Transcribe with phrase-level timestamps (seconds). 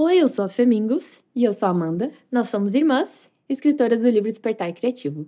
[0.00, 1.24] Oi, eu sou a Femingos.
[1.34, 2.12] E eu sou a Amanda.
[2.30, 5.26] Nós somos irmãs, escritoras do livro Despertar Criativo.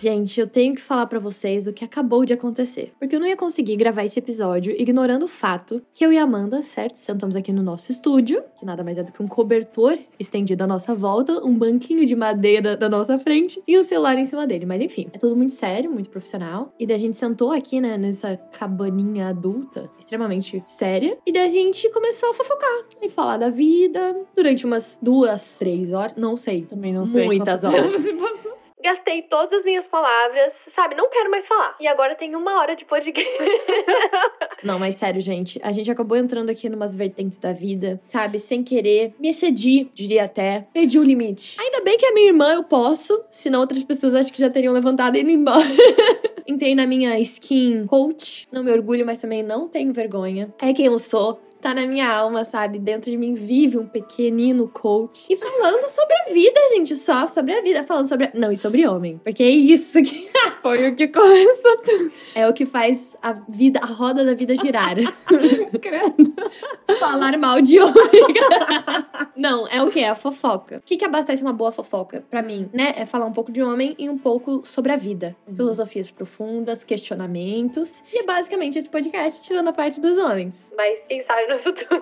[0.00, 3.26] Gente, eu tenho que falar para vocês o que acabou de acontecer, porque eu não
[3.26, 7.36] ia conseguir gravar esse episódio ignorando o fato que eu e a Amanda, certo, sentamos
[7.36, 10.94] aqui no nosso estúdio, que nada mais é do que um cobertor estendido à nossa
[10.94, 14.64] volta, um banquinho de madeira na nossa frente e um celular em cima dele.
[14.64, 16.72] Mas enfim, é tudo muito sério, muito profissional.
[16.78, 21.52] E daí a gente sentou aqui, né, nessa cabaninha adulta, extremamente séria, e daí a
[21.52, 26.62] gente começou a fofocar e falar da vida durante umas duas, três horas, não sei.
[26.62, 27.26] Também não sei.
[27.26, 27.92] Muitas horas.
[28.82, 30.94] Gastei todas as minhas palavras, sabe?
[30.94, 31.76] Não quero mais falar.
[31.80, 33.30] E agora tem uma hora de podcast.
[34.64, 35.60] Não, mas sério, gente.
[35.62, 38.38] A gente acabou entrando aqui numas vertentes da vida, sabe?
[38.38, 39.14] Sem querer.
[39.18, 40.66] Me excedi, diria até.
[40.72, 41.56] Perdi o limite.
[41.60, 44.72] Ainda bem que a minha irmã eu posso, senão outras pessoas acho que já teriam
[44.72, 45.60] levantado e ido embora.
[46.46, 48.48] Entrei na minha skin coach.
[48.50, 50.52] Não me orgulho, mas também não tenho vergonha.
[50.60, 52.78] É quem eu sou tá na minha alma, sabe?
[52.78, 55.26] Dentro de mim vive um pequenino coach.
[55.28, 57.84] E falando sobre a vida, gente, só sobre a vida.
[57.84, 58.26] Falando sobre.
[58.26, 58.30] A...
[58.34, 59.20] Não, e sobre homem.
[59.22, 60.30] Porque é isso que
[60.62, 62.12] foi o que começou tudo.
[62.34, 64.96] É o que faz a vida, a roda da vida girar.
[66.98, 67.94] Falar mal de homem.
[69.36, 70.00] Não, é o que?
[70.00, 70.78] É a fofoca.
[70.78, 72.24] O que, que abastece uma boa fofoca?
[72.30, 72.92] Pra mim, né?
[72.96, 75.36] É falar um pouco de homem e um pouco sobre a vida.
[75.46, 75.56] Uhum.
[75.56, 78.02] Filosofias profundas, questionamentos.
[78.12, 80.70] E é basicamente esse podcast tirando a parte dos homens.
[80.76, 82.00] Mas quem sabe no futuro.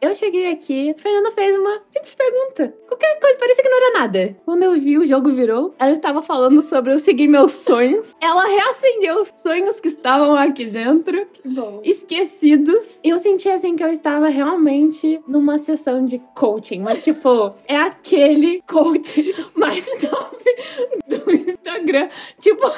[0.00, 2.74] Eu cheguei aqui, Fernanda fez uma simples pergunta.
[2.86, 4.36] Qualquer coisa, parecia que não era nada.
[4.44, 5.74] Quando eu vi, o jogo virou.
[5.78, 8.14] Ela estava falando sobre eu seguir meus sonhos.
[8.20, 11.26] Ela reacendeu os sonhos que estavam aqui dentro.
[11.32, 11.80] Que bom.
[11.82, 12.98] Esquecidos.
[13.02, 16.80] Eu senti assim que eu estava realmente numa sessão de coaching.
[16.80, 20.44] Mas, tipo, é aquele coaching mais top
[21.06, 22.08] do Instagram.
[22.40, 22.70] Tipo.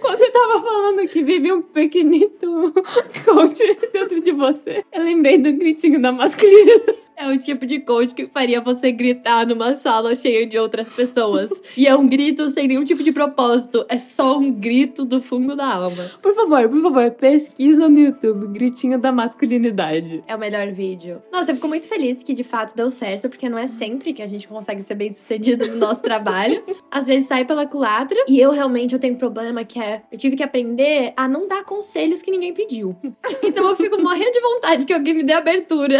[0.00, 2.72] Quando você tava falando que vive um pequenito
[3.24, 6.82] coach dentro de você, eu lembrei do gritinho da masculina.
[7.20, 11.50] É o tipo de coach que faria você gritar numa sala cheia de outras pessoas.
[11.76, 13.84] e é um grito sem nenhum tipo de propósito.
[13.90, 16.10] É só um grito do fundo da alma.
[16.22, 20.24] Por favor, por favor, pesquisa no YouTube Gritinho da Masculinidade.
[20.26, 21.22] É o melhor vídeo.
[21.30, 24.22] Nossa, eu fico muito feliz que de fato deu certo, porque não é sempre que
[24.22, 26.64] a gente consegue ser bem sucedido no nosso trabalho.
[26.90, 28.16] Às vezes sai pela culatra.
[28.26, 30.00] E eu realmente eu tenho um problema que é.
[30.10, 32.96] Eu tive que aprender a não dar conselhos que ninguém pediu.
[33.44, 35.98] então eu fico morrendo de vontade que alguém me dê abertura.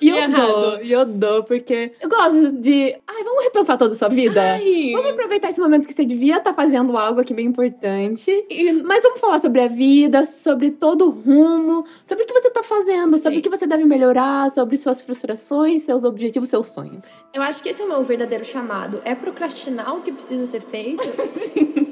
[0.00, 2.96] E eu dou, e eu dou, porque eu gosto de.
[3.06, 4.40] Ai, vamos repensar toda a sua vida?
[4.40, 4.92] Ai.
[4.92, 8.30] Vamos aproveitar esse momento que você devia estar tá fazendo algo aqui bem importante.
[8.48, 12.50] E, mas vamos falar sobre a vida, sobre todo o rumo, sobre o que você
[12.50, 13.22] tá fazendo, Sim.
[13.22, 17.06] sobre o que você deve melhorar, sobre suas frustrações, seus objetivos, seus sonhos.
[17.34, 19.00] Eu acho que esse é o meu verdadeiro chamado.
[19.04, 21.06] É procrastinar o que precisa ser feito.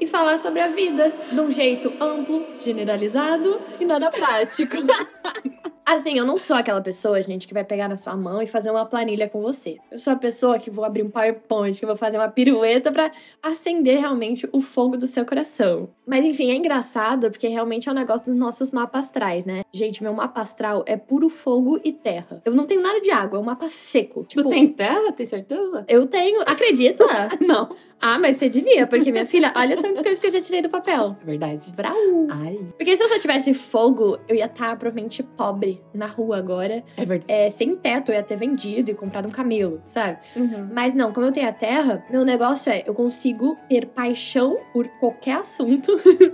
[0.00, 4.76] E falar sobre a vida de um jeito amplo, generalizado e nada prático.
[5.88, 8.70] Assim, eu não sou aquela pessoa, gente, que vai pegar na sua mão e fazer
[8.70, 9.78] uma planilha com você.
[9.90, 13.10] Eu sou a pessoa que vou abrir um PowerPoint, que vou fazer uma pirueta para
[13.42, 15.88] acender realmente o fogo do seu coração.
[16.06, 19.62] Mas enfim, é engraçado porque realmente é um negócio dos nossos mapas astrais, né?
[19.72, 22.42] Gente, meu mapa astral é puro fogo e terra.
[22.44, 24.24] Eu não tenho nada de água, é um mapa seco.
[24.24, 25.10] Tipo, tu tem terra?
[25.12, 25.86] Tem certeza?
[25.88, 26.42] Eu tenho.
[26.42, 27.04] Acredita?
[27.40, 27.74] não.
[28.00, 30.68] Ah, mas você devia, porque minha filha, olha tantas coisas que eu já tirei do
[30.68, 31.16] papel.
[31.24, 31.72] Verdade.
[31.72, 31.94] Brau.
[32.30, 32.58] Ai.
[32.76, 36.84] Porque se eu só tivesse fogo, eu ia estar tá, provavelmente pobre na rua agora.
[36.96, 37.24] É verdade.
[37.26, 40.18] É, sem teto, eu ia ter vendido e comprado um camelo, sabe?
[40.36, 40.68] Uhum.
[40.72, 44.86] Mas não, como eu tenho a terra, meu negócio é, eu consigo ter paixão por
[45.00, 45.90] qualquer assunto.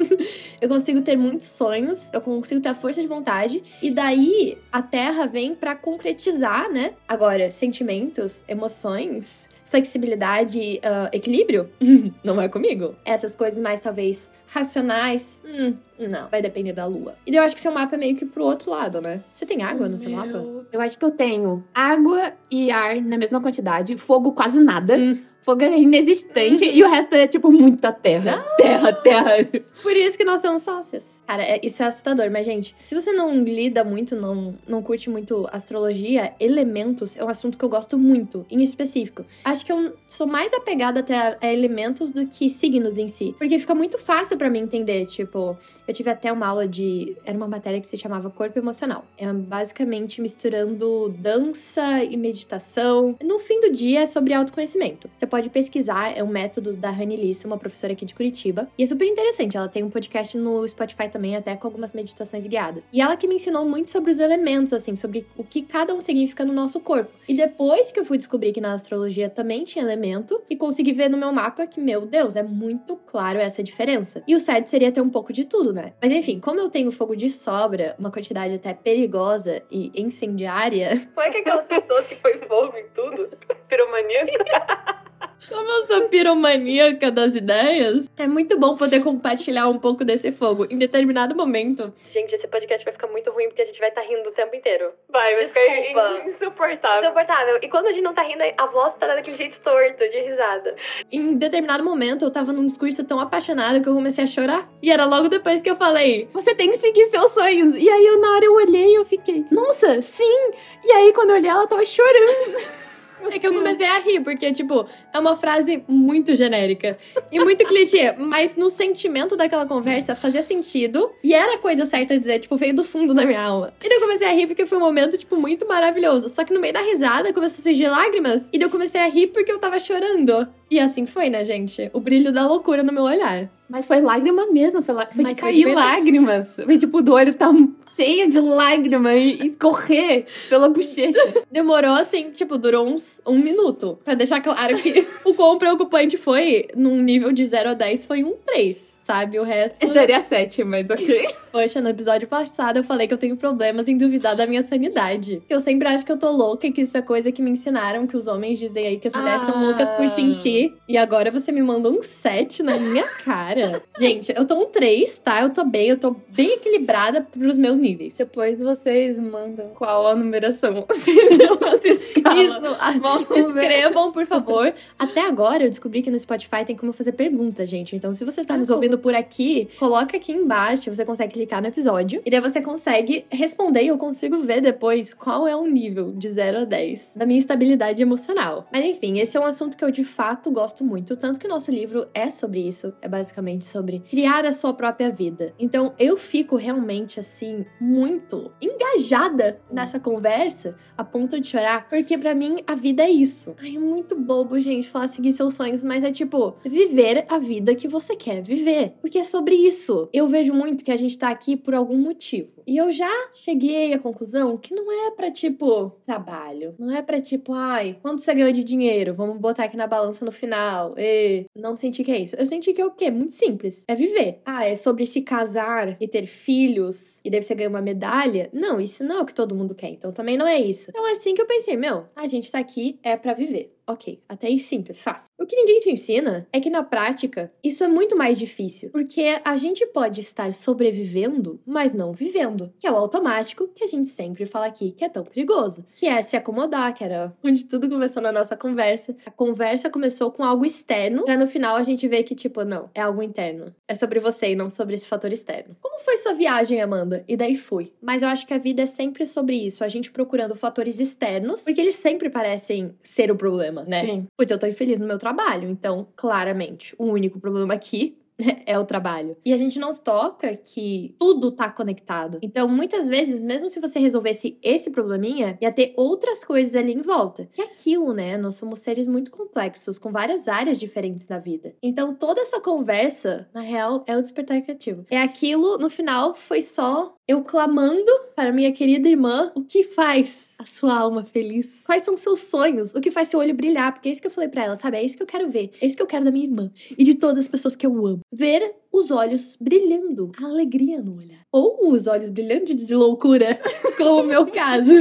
[0.61, 3.63] eu consigo ter muitos sonhos, eu consigo ter a força de vontade.
[3.81, 6.93] E daí, a terra vem para concretizar, né?
[7.09, 11.69] Agora, sentimentos, emoções flexibilidade, uh, equilíbrio,
[12.23, 12.95] não é comigo.
[13.05, 17.17] Essas coisas mais, talvez, racionais, hum, não, vai depender da lua.
[17.27, 19.25] E eu acho que seu mapa é meio que pro outro lado, né?
[19.33, 20.45] Você tem água no seu mapa?
[20.71, 24.97] Eu acho que eu tenho água e ar na mesma quantidade, fogo quase nada.
[24.97, 25.19] Hum.
[25.45, 28.43] Fogo é inexistente e o resto é, tipo, muita terra.
[28.43, 28.57] Ah!
[28.57, 29.49] Terra, terra.
[29.83, 31.23] Por isso que nós somos sócias.
[31.27, 32.31] Cara, é, isso é assustador.
[32.31, 37.29] Mas, gente, se você não lida muito, não, não curte muito astrologia, elementos é um
[37.29, 39.25] assunto que eu gosto muito, em específico.
[39.45, 43.35] Acho que eu sou mais apegada até a, a elementos do que signos em si.
[43.37, 45.05] Porque fica muito fácil para mim entender.
[45.07, 47.17] Tipo, eu tive até uma aula de.
[47.25, 49.05] Era uma matéria que se chamava Corpo Emocional.
[49.19, 53.15] É basicamente misturando dança e meditação.
[53.23, 55.11] No fim do dia é sobre autoconhecimento.
[55.15, 58.69] Você pode pesquisar, é um método da Rani Lissa, uma professora aqui de Curitiba.
[58.79, 62.47] E é super interessante, ela tem um podcast no Spotify também, até com algumas meditações
[62.47, 62.89] guiadas.
[62.93, 66.01] E ela que me ensinou muito sobre os elementos, assim, sobre o que cada um
[66.01, 67.11] significa no nosso corpo.
[67.27, 71.11] E depois que eu fui descobrir que na astrologia também tinha elemento, e consegui ver
[71.11, 74.23] no meu mapa que, meu Deus, é muito claro essa diferença.
[74.29, 75.95] E o certo seria ter um pouco de tudo, né?
[76.01, 80.97] Mas enfim, como eu tenho fogo de sobra, uma quantidade até perigosa e incendiária.
[81.13, 83.37] Foi que aquelas pessoas que foi fogo em tudo?
[83.69, 84.27] Piromania?
[85.49, 90.67] Como eu sou piromaníaca das ideias, é muito bom poder compartilhar um pouco desse fogo.
[90.71, 94.03] Em determinado momento, Gente, esse podcast vai ficar muito ruim porque a gente vai estar
[94.03, 94.93] rindo o tempo inteiro.
[95.11, 97.05] Vai, vai ficar insuportável.
[97.05, 97.59] Insuportável.
[97.63, 100.77] E quando a gente não tá rindo, a voz tá daquele jeito torto, de risada.
[101.11, 104.69] em determinado momento, eu tava num discurso tão apaixonado que eu comecei a chorar.
[104.83, 107.77] E era logo depois que eu falei: Você tem que seguir seus sonhos.
[107.77, 110.51] E aí, eu, na hora eu olhei e eu fiquei, nossa, sim!
[110.85, 112.84] E aí, quando eu olhei, ela tava chorando.
[113.31, 116.97] É que eu comecei a rir, porque, tipo, é uma frase muito genérica
[117.31, 122.15] e muito clichê, mas no sentimento daquela conversa fazia sentido e era a coisa certa
[122.15, 123.73] a dizer, tipo, veio do fundo da minha alma.
[123.83, 126.29] E daí eu comecei a rir porque foi um momento, tipo, muito maravilhoso.
[126.29, 129.07] Só que no meio da risada começou a surgir lágrimas e daí eu comecei a
[129.07, 130.49] rir porque eu tava chorando.
[130.75, 131.89] E assim foi, né, gente?
[131.93, 133.49] O brilho da loucura no meu olhar.
[133.69, 135.87] Mas foi lágrima mesmo, foi, lá, foi de foi de cair verdade.
[135.89, 136.57] lágrimas.
[136.57, 137.49] Foi tipo, do olho tá
[137.95, 141.45] cheio de lágrima e escorrer pela bochecha.
[141.49, 144.01] Demorou assim, tipo, durou uns um minuto.
[144.05, 148.25] Pra deixar claro que o quão preocupante foi, num nível de 0 a 10, foi
[148.25, 148.97] um 3.
[149.05, 149.39] Sabe?
[149.39, 149.83] O resto.
[149.85, 151.27] Eu daria sete, mas ok.
[151.53, 155.43] Poxa, no episódio passado eu falei que eu tenho problemas em duvidar da minha sanidade.
[155.49, 158.07] Eu sempre acho que eu tô louca e que isso é coisa que me ensinaram,
[158.07, 159.65] que os homens dizem aí que as mulheres estão Ah.
[159.67, 160.75] loucas por sentir.
[160.89, 163.83] E agora você me mandou um 7 na minha cara.
[164.01, 165.43] Gente, eu tô um 3, tá?
[165.43, 168.15] Eu tô bem, eu tô bem equilibrada pros meus níveis.
[168.17, 170.87] Depois vocês mandam qual a numeração.
[170.89, 171.41] Vocês
[171.85, 172.43] essa escala.
[172.43, 173.39] Isso, a-.
[173.39, 174.73] Escrevam, por favor.
[174.99, 177.95] Até agora eu descobri que no Spotify tem como fazer perguntas, gente.
[177.95, 181.61] Então, se você tá nos Ah, ouvindo por aqui, coloca aqui embaixo, você consegue clicar
[181.61, 182.23] no episódio.
[182.25, 186.29] E daí você consegue responder e eu consigo ver depois qual é o nível de
[186.29, 188.67] 0 a 10 da minha estabilidade emocional.
[188.73, 191.17] Mas enfim, esse é um assunto que eu de fato gosto muito.
[191.17, 192.93] Tanto que nosso livro é sobre isso.
[193.03, 195.53] É basicamente sobre criar a sua própria vida.
[195.59, 202.35] Então, eu fico realmente assim, muito engajada nessa conversa a ponto de chorar, porque pra
[202.35, 203.55] mim a vida é isso.
[203.61, 207.75] Ai, é muito bobo, gente, falar seguir seus sonhos, mas é tipo viver a vida
[207.75, 210.09] que você quer viver, porque é sobre isso.
[210.13, 212.54] Eu vejo muito que a gente tá aqui por algum motivo.
[212.67, 217.21] E eu já cheguei à conclusão que não é pra tipo trabalho, não é pra
[217.21, 219.15] tipo, ai, quanto você ganhou de dinheiro?
[219.15, 220.95] Vamos botar aqui na balança no final.
[220.97, 222.37] E não senti que é isso.
[222.37, 223.11] Eu senti que é o quê?
[223.11, 223.85] Muito simples.
[223.89, 224.41] É viver.
[224.45, 228.51] Ah, é sobre se casar e ter filhos e deve você ganhar uma medalha?
[228.53, 229.91] Não, isso não é o que todo mundo quer.
[229.91, 230.87] Então também não é isso.
[230.89, 233.75] Então assim que eu pensei, meu, a gente tá aqui é pra viver.
[233.87, 235.29] Ok, até aí simples, fácil.
[235.39, 239.39] O que ninguém te ensina é que na prática isso é muito mais difícil, porque
[239.45, 244.09] a gente pode estar sobrevivendo, mas não vivendo, que é o automático que a gente
[244.09, 247.89] sempre fala aqui que é tão perigoso, que é se acomodar, que era onde tudo
[247.89, 249.17] começou na nossa conversa.
[249.27, 252.91] A conversa começou com algo externo, pra no final a gente ver que tipo, não,
[252.95, 253.75] é algo interno.
[253.89, 255.77] É sobre você e não sobre esse fator externo.
[255.81, 257.25] Como foi sua viagem, Amanda?
[257.27, 257.93] E daí fui.
[258.01, 261.63] Mas eu acho que a vida é sempre sobre isso, a gente procurando fatores externos,
[261.63, 264.05] porque eles sempre parecem ser o problema, né?
[264.05, 264.27] Sim.
[264.37, 268.17] Pois eu tô infeliz no meu trabalho, então, claramente, o único problema aqui
[268.67, 269.37] é o trabalho.
[269.45, 272.39] E a gente não se toca que tudo tá conectado.
[272.43, 277.03] Então, muitas vezes, mesmo se você resolvesse esse probleminha, ia ter outras coisas ali em
[277.03, 277.49] volta.
[277.53, 278.37] Que é aquilo, né?
[278.37, 281.75] Nós somos seres muito complexos, com várias áreas diferentes da vida.
[281.83, 285.05] Então, toda essa conversa, na real, é o despertar criativo.
[285.11, 290.55] É aquilo, no final, foi só eu clamando para minha querida irmã o que faz
[290.59, 291.83] a sua alma feliz.
[291.87, 292.95] Quais são seus sonhos?
[292.95, 293.93] O que faz seu olho brilhar?
[293.93, 294.99] Porque é isso que eu falei pra ela, sabe?
[294.99, 295.71] É isso que eu quero ver.
[295.81, 298.07] É isso que eu quero da minha irmã e de todas as pessoas que eu
[298.07, 298.21] amo.
[298.31, 301.41] Ver os olhos brilhando, a alegria no olhar.
[301.51, 303.61] Ou os olhos brilhantes de loucura,
[303.99, 304.93] como o meu caso.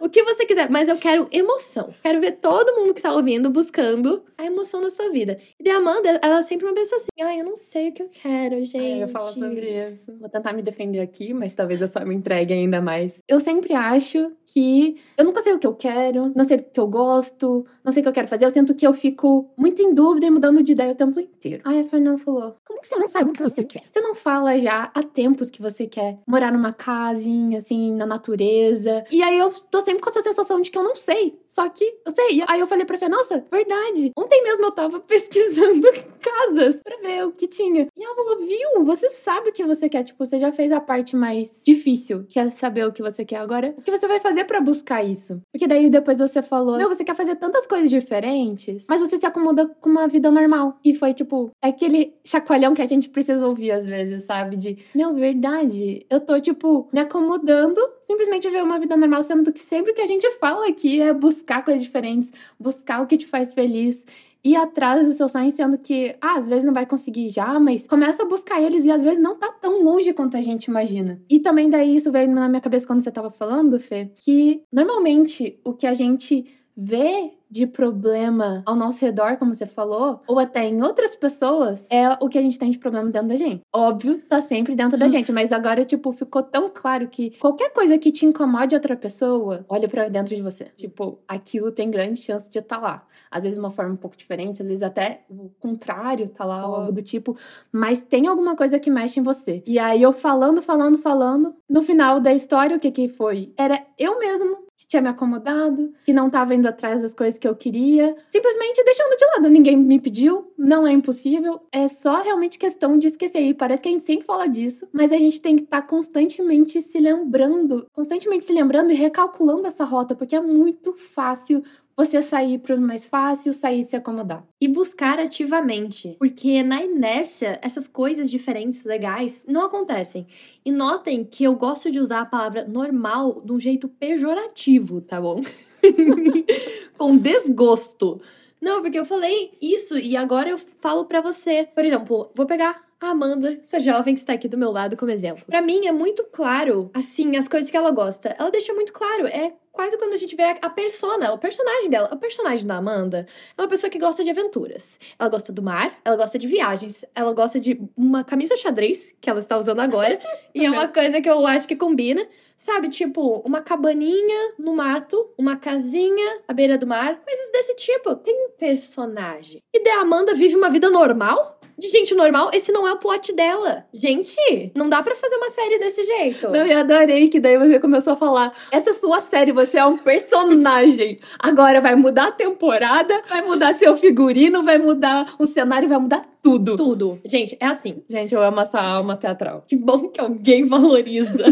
[0.00, 1.94] o que você quiser, mas eu quero emoção.
[2.02, 5.38] Quero ver todo mundo que tá ouvindo buscando a emoção da sua vida.
[5.58, 7.92] E daí a Amanda, ela é sempre uma pessoa assim: ai, eu não sei o
[7.92, 8.78] que eu quero, gente.
[8.78, 10.12] É, eu falo sobre isso.
[10.18, 13.18] Vou tentar me defender aqui, mas talvez eu só me entregue ainda mais.
[13.26, 16.80] Eu sempre acho que eu nunca sei o que eu quero, não sei o que
[16.80, 18.44] eu gosto, não sei o que eu quero fazer.
[18.44, 21.62] Eu sinto que eu fico muito em dúvida e mudando de ideia o tempo inteiro.
[21.64, 23.82] Aí a Fernanda falou: Como que você não sabe o que você quer?
[23.88, 29.04] Você não fala já há tempos que você quer morar numa casinha, assim, na natureza.
[29.10, 31.38] E aí eu tô sempre com essa sensação de que eu não sei.
[31.46, 32.44] Só que eu sei.
[32.48, 34.12] Aí eu falei pra Fê, nossa, verdade.
[34.16, 35.88] Ontem mesmo eu tava pesquisando
[36.20, 37.88] casas pra ver o que tinha.
[37.96, 38.84] E ela falou, viu?
[38.84, 40.04] Você sabe o que você quer.
[40.04, 43.36] Tipo, você já fez a parte mais difícil, que é saber o que você quer
[43.36, 43.74] agora.
[43.76, 45.40] O que você vai fazer para buscar isso?
[45.52, 49.26] Porque daí depois você falou, não, você quer fazer tantas coisas diferentes, mas você se
[49.26, 50.78] acomoda com uma vida normal.
[50.84, 54.56] E foi tipo, é aquele chacoalhão que a gente precisa ouvir às vezes, sabe?
[54.56, 57.80] De, meu, verdade, eu tô, tipo, me acomodando
[58.10, 61.64] simplesmente ver uma vida normal, sendo que sempre que a gente fala aqui é buscar
[61.64, 64.04] coisas diferentes, buscar o que te faz feliz
[64.44, 67.86] ir atrás dos seus sonhos, sendo que, ah, às vezes não vai conseguir já, mas
[67.86, 71.20] começa a buscar eles e às vezes não tá tão longe quanto a gente imagina.
[71.28, 75.60] E também daí isso veio na minha cabeça quando você tava falando, Fê, que normalmente
[75.64, 76.44] o que a gente
[76.82, 82.08] vê de problema ao nosso redor, como você falou, ou até em outras pessoas, é
[82.20, 83.60] o que a gente tem de problema dentro da gente.
[83.72, 87.98] Óbvio, tá sempre dentro da gente, mas agora, tipo, ficou tão claro que qualquer coisa
[87.98, 90.64] que te incomode outra pessoa, olha para dentro de você.
[90.76, 93.06] Tipo, aquilo tem grande chance de estar tá lá.
[93.30, 96.76] Às vezes uma forma um pouco diferente, às vezes até o contrário tá lá, ou
[96.76, 97.36] algo do tipo,
[97.72, 99.62] mas tem alguma coisa que mexe em você.
[99.66, 103.52] E aí eu falando, falando, falando, no final da história, o que que foi?
[103.58, 107.46] Era eu mesmo que tinha me acomodado, que não tava indo atrás das coisas que
[107.46, 109.50] eu queria, simplesmente deixando de lado.
[109.50, 113.42] Ninguém me pediu, não é impossível, é só realmente questão de esquecer.
[113.42, 115.86] E parece que a gente sempre fala disso, mas a gente tem que estar tá
[115.86, 121.62] constantemente se lembrando, constantemente se lembrando e recalculando essa rota, porque é muito fácil
[122.00, 124.42] você sair para os mais fáceis, sair e se acomodar.
[124.58, 130.26] E buscar ativamente, porque na inércia essas coisas diferentes, legais, não acontecem.
[130.64, 135.20] E notem que eu gosto de usar a palavra normal de um jeito pejorativo, tá
[135.20, 135.42] bom?
[136.96, 138.20] Com desgosto.
[138.60, 141.68] Não, porque eu falei isso e agora eu falo para você.
[141.74, 145.10] Por exemplo, vou pegar a Amanda, essa jovem que está aqui do meu lado como
[145.10, 145.44] exemplo.
[145.46, 148.36] Para mim é muito claro, assim, as coisas que ela gosta.
[148.38, 152.08] Ela deixa muito claro, é quase quando a gente vê a persona, o personagem dela.
[152.12, 154.98] O personagem da Amanda é uma pessoa que gosta de aventuras.
[155.18, 159.30] Ela gosta do mar, ela gosta de viagens, ela gosta de uma camisa xadrez, que
[159.30, 160.18] ela está usando agora,
[160.54, 162.26] e é uma coisa que eu acho que combina.
[162.56, 168.14] Sabe, tipo, uma cabaninha no mato, uma casinha à beira do mar, coisas desse tipo.
[168.16, 169.62] Tem um personagem.
[169.72, 171.58] E da Amanda vive uma vida normal?
[171.80, 173.86] de gente normal, esse não é o plot dela.
[173.92, 176.50] Gente, não dá para fazer uma série desse jeito.
[176.50, 179.96] Não, eu adorei que daí você começou a falar: essa sua série, você é um
[179.98, 181.18] personagem.
[181.38, 186.24] Agora vai mudar a temporada, vai mudar seu figurino, vai mudar o cenário, vai mudar
[186.42, 186.76] tudo.
[186.76, 187.20] Tudo.
[187.24, 188.02] Gente, é assim.
[188.08, 189.64] Gente, eu amo essa alma teatral.
[189.66, 191.44] Que bom que alguém valoriza.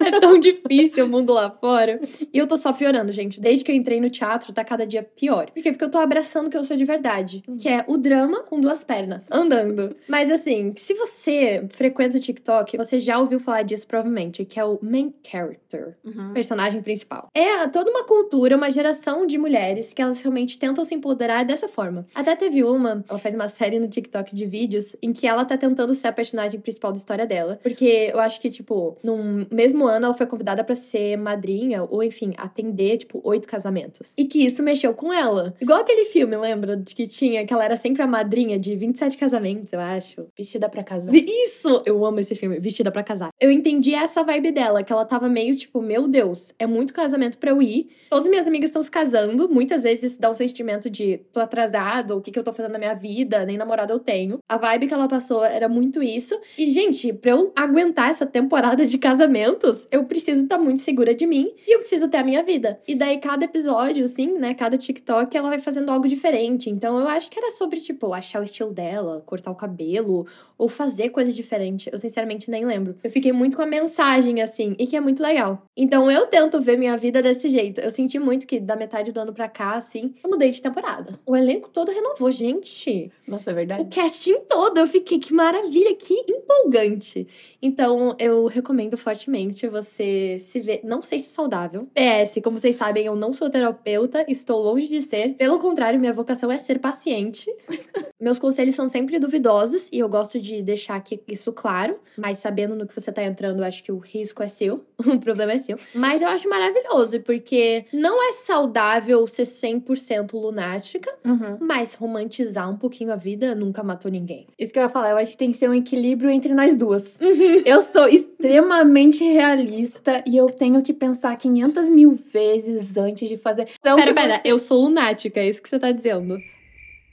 [0.00, 2.00] é tão difícil o mundo lá fora.
[2.32, 3.40] E eu tô só piorando, gente.
[3.40, 5.50] Desde que eu entrei no teatro, tá cada dia pior.
[5.50, 5.72] Por quê?
[5.72, 7.42] Porque eu tô abraçando o que eu sou de verdade.
[7.48, 7.56] Hum.
[7.56, 9.30] Que é o drama com duas pernas.
[9.32, 9.96] Andando.
[10.08, 14.44] Mas assim, se você frequenta o TikTok, você já ouviu falar disso provavelmente.
[14.44, 15.96] Que é o main character.
[16.04, 16.32] Uhum.
[16.32, 17.28] Personagem principal.
[17.34, 21.66] É toda uma cultura, uma geração de mulheres que elas realmente tentam se empoderar dessa
[21.66, 22.06] forma.
[22.14, 25.56] Até teve uma, ela faz uma série no TikTok de vídeos em que ela tá
[25.56, 27.58] tentando ser a personagem principal da história dela.
[27.62, 32.02] Porque eu acho que, tipo, no mesmo ano ela foi convidada para ser madrinha, ou
[32.02, 34.12] enfim, atender, tipo, oito casamentos.
[34.16, 35.54] E que isso mexeu com ela.
[35.60, 36.76] Igual aquele filme, lembra?
[36.76, 40.26] De que tinha, que ela era sempre a madrinha de 27 casamentos, eu acho.
[40.36, 41.14] Vestida para casar.
[41.14, 41.82] Isso!
[41.86, 43.30] Eu amo esse filme, Vestida para casar.
[43.40, 47.38] Eu entendi essa vibe dela, que ela tava meio tipo, meu Deus, é muito casamento
[47.38, 47.88] pra eu ir.
[48.10, 52.16] Todas minhas amigas estão se casando, muitas vezes isso dá um sentimento de tô atrasado,
[52.16, 54.25] o que, que eu tô fazendo na minha vida, nem namorado eu tenho.
[54.48, 56.38] A vibe que ela passou era muito isso.
[56.56, 61.14] E, gente, pra eu aguentar essa temporada de casamentos, eu preciso estar tá muito segura
[61.14, 62.80] de mim e eu preciso ter a minha vida.
[62.86, 64.54] E daí, cada episódio, assim, né?
[64.54, 66.70] Cada TikTok, ela vai fazendo algo diferente.
[66.70, 70.26] Então, eu acho que era sobre, tipo, achar o estilo dela, cortar o cabelo
[70.58, 71.92] ou fazer coisas diferentes.
[71.92, 72.96] Eu, sinceramente, nem lembro.
[73.02, 75.62] Eu fiquei muito com a mensagem, assim, e que é muito legal.
[75.76, 77.80] Então, eu tento ver minha vida desse jeito.
[77.80, 81.18] Eu senti muito que da metade do ano pra cá, assim, eu mudei de temporada.
[81.26, 83.10] O elenco todo renovou, gente.
[83.26, 83.82] Nossa, é verdade.
[83.82, 84.78] O cast casting todo.
[84.78, 87.26] Eu fiquei, que maravilha, que empolgante.
[87.60, 90.80] Então, eu recomendo fortemente você se ver.
[90.84, 91.88] Não sei se é saudável.
[91.94, 95.34] PS, como vocês sabem, eu não sou terapeuta, estou longe de ser.
[95.34, 97.52] Pelo contrário, minha vocação é ser paciente.
[98.20, 101.98] Meus conselhos são sempre duvidosos e eu gosto de deixar aqui isso claro.
[102.16, 105.18] Mas sabendo no que você tá entrando, eu acho que o risco é seu, o
[105.18, 105.78] problema é seu.
[105.94, 111.58] Mas eu acho maravilhoso, porque não é saudável ser 100% lunática, uhum.
[111.60, 114.46] mas romantizar um pouquinho a vida nunca matou ninguém.
[114.58, 116.76] Isso que eu ia falar, eu acho que tem que ser um equilíbrio entre nós
[116.76, 117.04] duas.
[117.20, 117.62] Uhum.
[117.64, 123.68] Eu sou extremamente realista e eu tenho que pensar 500 mil vezes antes de fazer.
[123.78, 126.38] Então, pera, pera, eu sou lunática, é isso que você tá dizendo.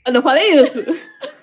[0.06, 0.84] Eu não falei isso.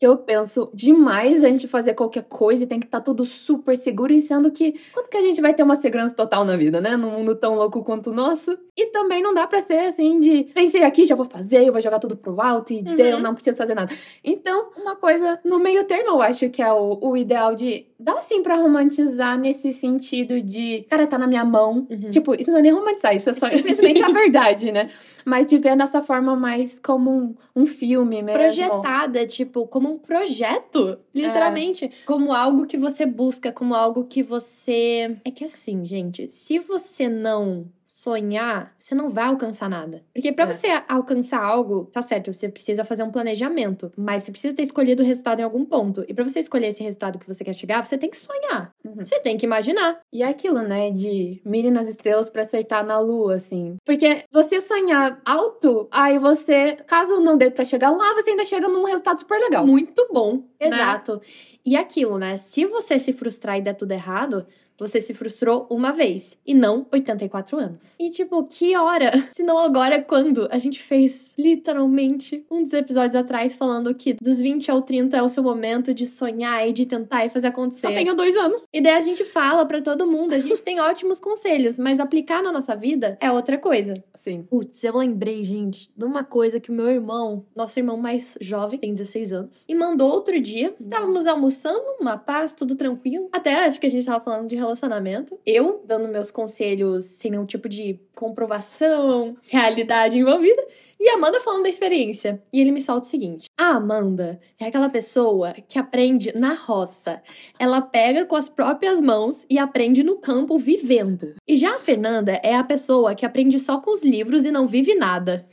[0.00, 3.76] eu penso demais antes de fazer qualquer coisa e tem que estar tá tudo super
[3.76, 6.80] seguro, e sendo que quando que a gente vai ter uma segurança total na vida,
[6.80, 6.96] né?
[6.96, 8.58] Num mundo tão louco quanto o nosso.
[8.76, 11.80] E também não dá pra ser assim de pensei aqui, já vou fazer, eu vou
[11.80, 12.96] jogar tudo pro alto e Uhum.
[12.96, 13.92] deu, não preciso fazer nada.
[14.22, 17.86] Então, uma coisa no meio termo, eu acho que é o, o ideal de.
[18.04, 20.84] Dá sim pra romantizar nesse sentido de.
[20.90, 21.86] Cara, tá na minha mão.
[21.88, 22.10] Uhum.
[22.10, 24.90] Tipo, isso não é nem romantizar, isso é só simplesmente a verdade, né?
[25.24, 28.38] Mas de ver dessa forma mais como um, um filme mesmo.
[28.38, 31.90] projetada, tipo, como um projeto, literalmente.
[32.04, 35.16] Como algo que você busca, como algo que você.
[35.24, 37.64] É que assim, gente, se você não
[38.04, 40.04] sonhar, você não vai alcançar nada.
[40.12, 40.52] Porque pra É.
[40.52, 45.02] você alcançar algo, tá certo, você precisa fazer um planejamento, mas você precisa ter escolhido
[45.02, 46.04] o resultado em algum ponto.
[46.06, 48.70] E pra você escolher esse resultado que você quer chegar, você tem que sonhar.
[48.84, 48.96] Uhum.
[49.04, 50.00] Você tem que imaginar.
[50.12, 50.90] E é aquilo, né?
[50.90, 53.76] De mire nas estrelas pra acertar na lua, assim.
[53.86, 58.68] Porque você sonhar alto, aí você, caso não dê pra chegar lá, você ainda chega
[58.68, 59.66] num resultado super legal.
[59.66, 60.36] Muito bom.
[60.60, 60.68] Né?
[60.68, 61.22] Exato.
[61.64, 62.36] E aquilo, né?
[62.36, 64.46] Se você se frustrar e der tudo errado,
[64.78, 67.94] você se frustrou uma vez e não 84 anos.
[67.98, 69.10] E tipo, que hora?
[69.28, 70.48] Se não agora, quando?
[70.50, 75.22] A gente fez literalmente um dos episódios atrás falando que dos 20 ao 30 é
[75.22, 77.88] o seu momento de sonhar e de tentar e fazer acontecer.
[77.88, 78.64] Só tenho dois anos.
[78.72, 82.42] E daí a gente fala pra todo mundo, a gente tem ótimos conselhos, mas aplicar
[82.42, 83.94] na nossa vida é outra coisa.
[84.24, 84.42] Sim.
[84.42, 88.78] Putz, eu lembrei, gente, de uma coisa que o meu irmão, nosso irmão mais jovem,
[88.78, 90.74] tem 16 anos, e mandou outro dia.
[90.80, 93.28] Estávamos almoçando, uma paz, tudo tranquilo.
[93.30, 95.38] Até acho que a gente tava falando de relacionamento.
[95.46, 100.66] Eu dando meus conselhos sem nenhum tipo de comprovação, realidade envolvida.
[100.98, 102.42] E a Amanda falando da experiência.
[102.52, 107.20] E ele me solta o seguinte: a Amanda é aquela pessoa que aprende na roça.
[107.58, 111.34] Ela pega com as próprias mãos e aprende no campo vivendo.
[111.46, 114.66] E já a Fernanda é a pessoa que aprende só com os livros e não
[114.66, 115.46] vive nada.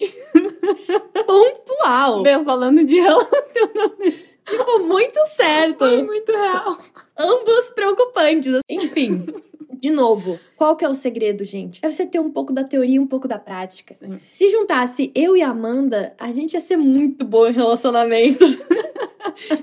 [1.26, 2.22] Pontual.
[2.22, 4.29] Meu, falando de relacionamento.
[4.50, 5.78] Tipo, muito certo.
[5.78, 6.78] Foi muito real.
[7.16, 8.60] Ambos preocupantes.
[8.68, 9.26] Enfim.
[9.72, 11.80] De novo, qual que é o segredo, gente?
[11.82, 13.94] É você ter um pouco da teoria e um pouco da prática.
[13.94, 14.20] Sim.
[14.28, 18.60] Se juntasse eu e a Amanda, a gente ia ser muito bom em relacionamentos.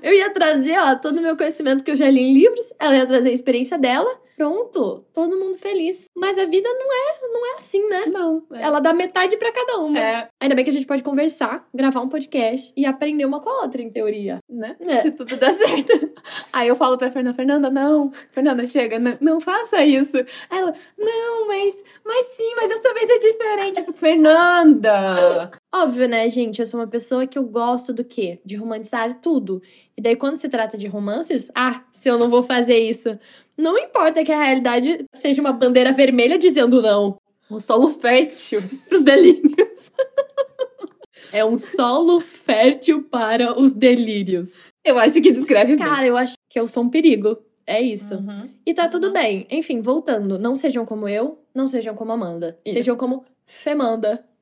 [0.02, 2.96] eu ia trazer, ó, todo o meu conhecimento que eu já li em livros, ela
[2.96, 4.10] ia trazer a experiência dela.
[4.38, 6.06] Pronto, todo mundo feliz.
[6.16, 8.06] Mas a vida não é, não é assim, né?
[8.06, 8.44] Não.
[8.54, 8.62] É.
[8.62, 9.98] Ela dá metade pra cada uma.
[9.98, 13.50] É, Ainda bem que a gente pode conversar, gravar um podcast e aprender uma com
[13.50, 14.38] a outra, em teoria.
[14.48, 14.76] né?
[14.80, 15.02] É.
[15.02, 15.92] Se tudo der certo.
[16.54, 18.12] Aí eu falo pra Fernanda, Fernanda, não.
[18.32, 20.16] Fernanda, chega, não, não faça isso.
[20.52, 23.84] Aí ela, não, mas, mas sim, mas dessa vez é diferente.
[23.96, 25.52] Fernanda!
[25.84, 26.60] Óbvio, né, gente?
[26.60, 28.40] Eu sou uma pessoa que eu gosto do quê?
[28.44, 29.62] De romantizar tudo.
[29.96, 33.18] E daí, quando se trata de romances, ah, se eu não vou fazer isso.
[33.56, 37.20] Não importa que a realidade seja uma bandeira vermelha dizendo não.
[37.50, 39.92] Um solo fértil pros delírios.
[41.34, 44.68] É um solo fértil para os delírios.
[44.82, 45.86] Eu acho que descreve bem.
[45.86, 47.38] Cara, eu acho que eu sou um perigo.
[47.66, 48.14] É isso.
[48.14, 48.50] Uhum.
[48.66, 49.46] E tá tudo bem.
[49.52, 50.40] Enfim, voltando.
[50.40, 52.58] Não sejam como eu, não sejam como Amanda.
[52.64, 52.78] Isso.
[52.78, 54.24] Sejam como Femanda.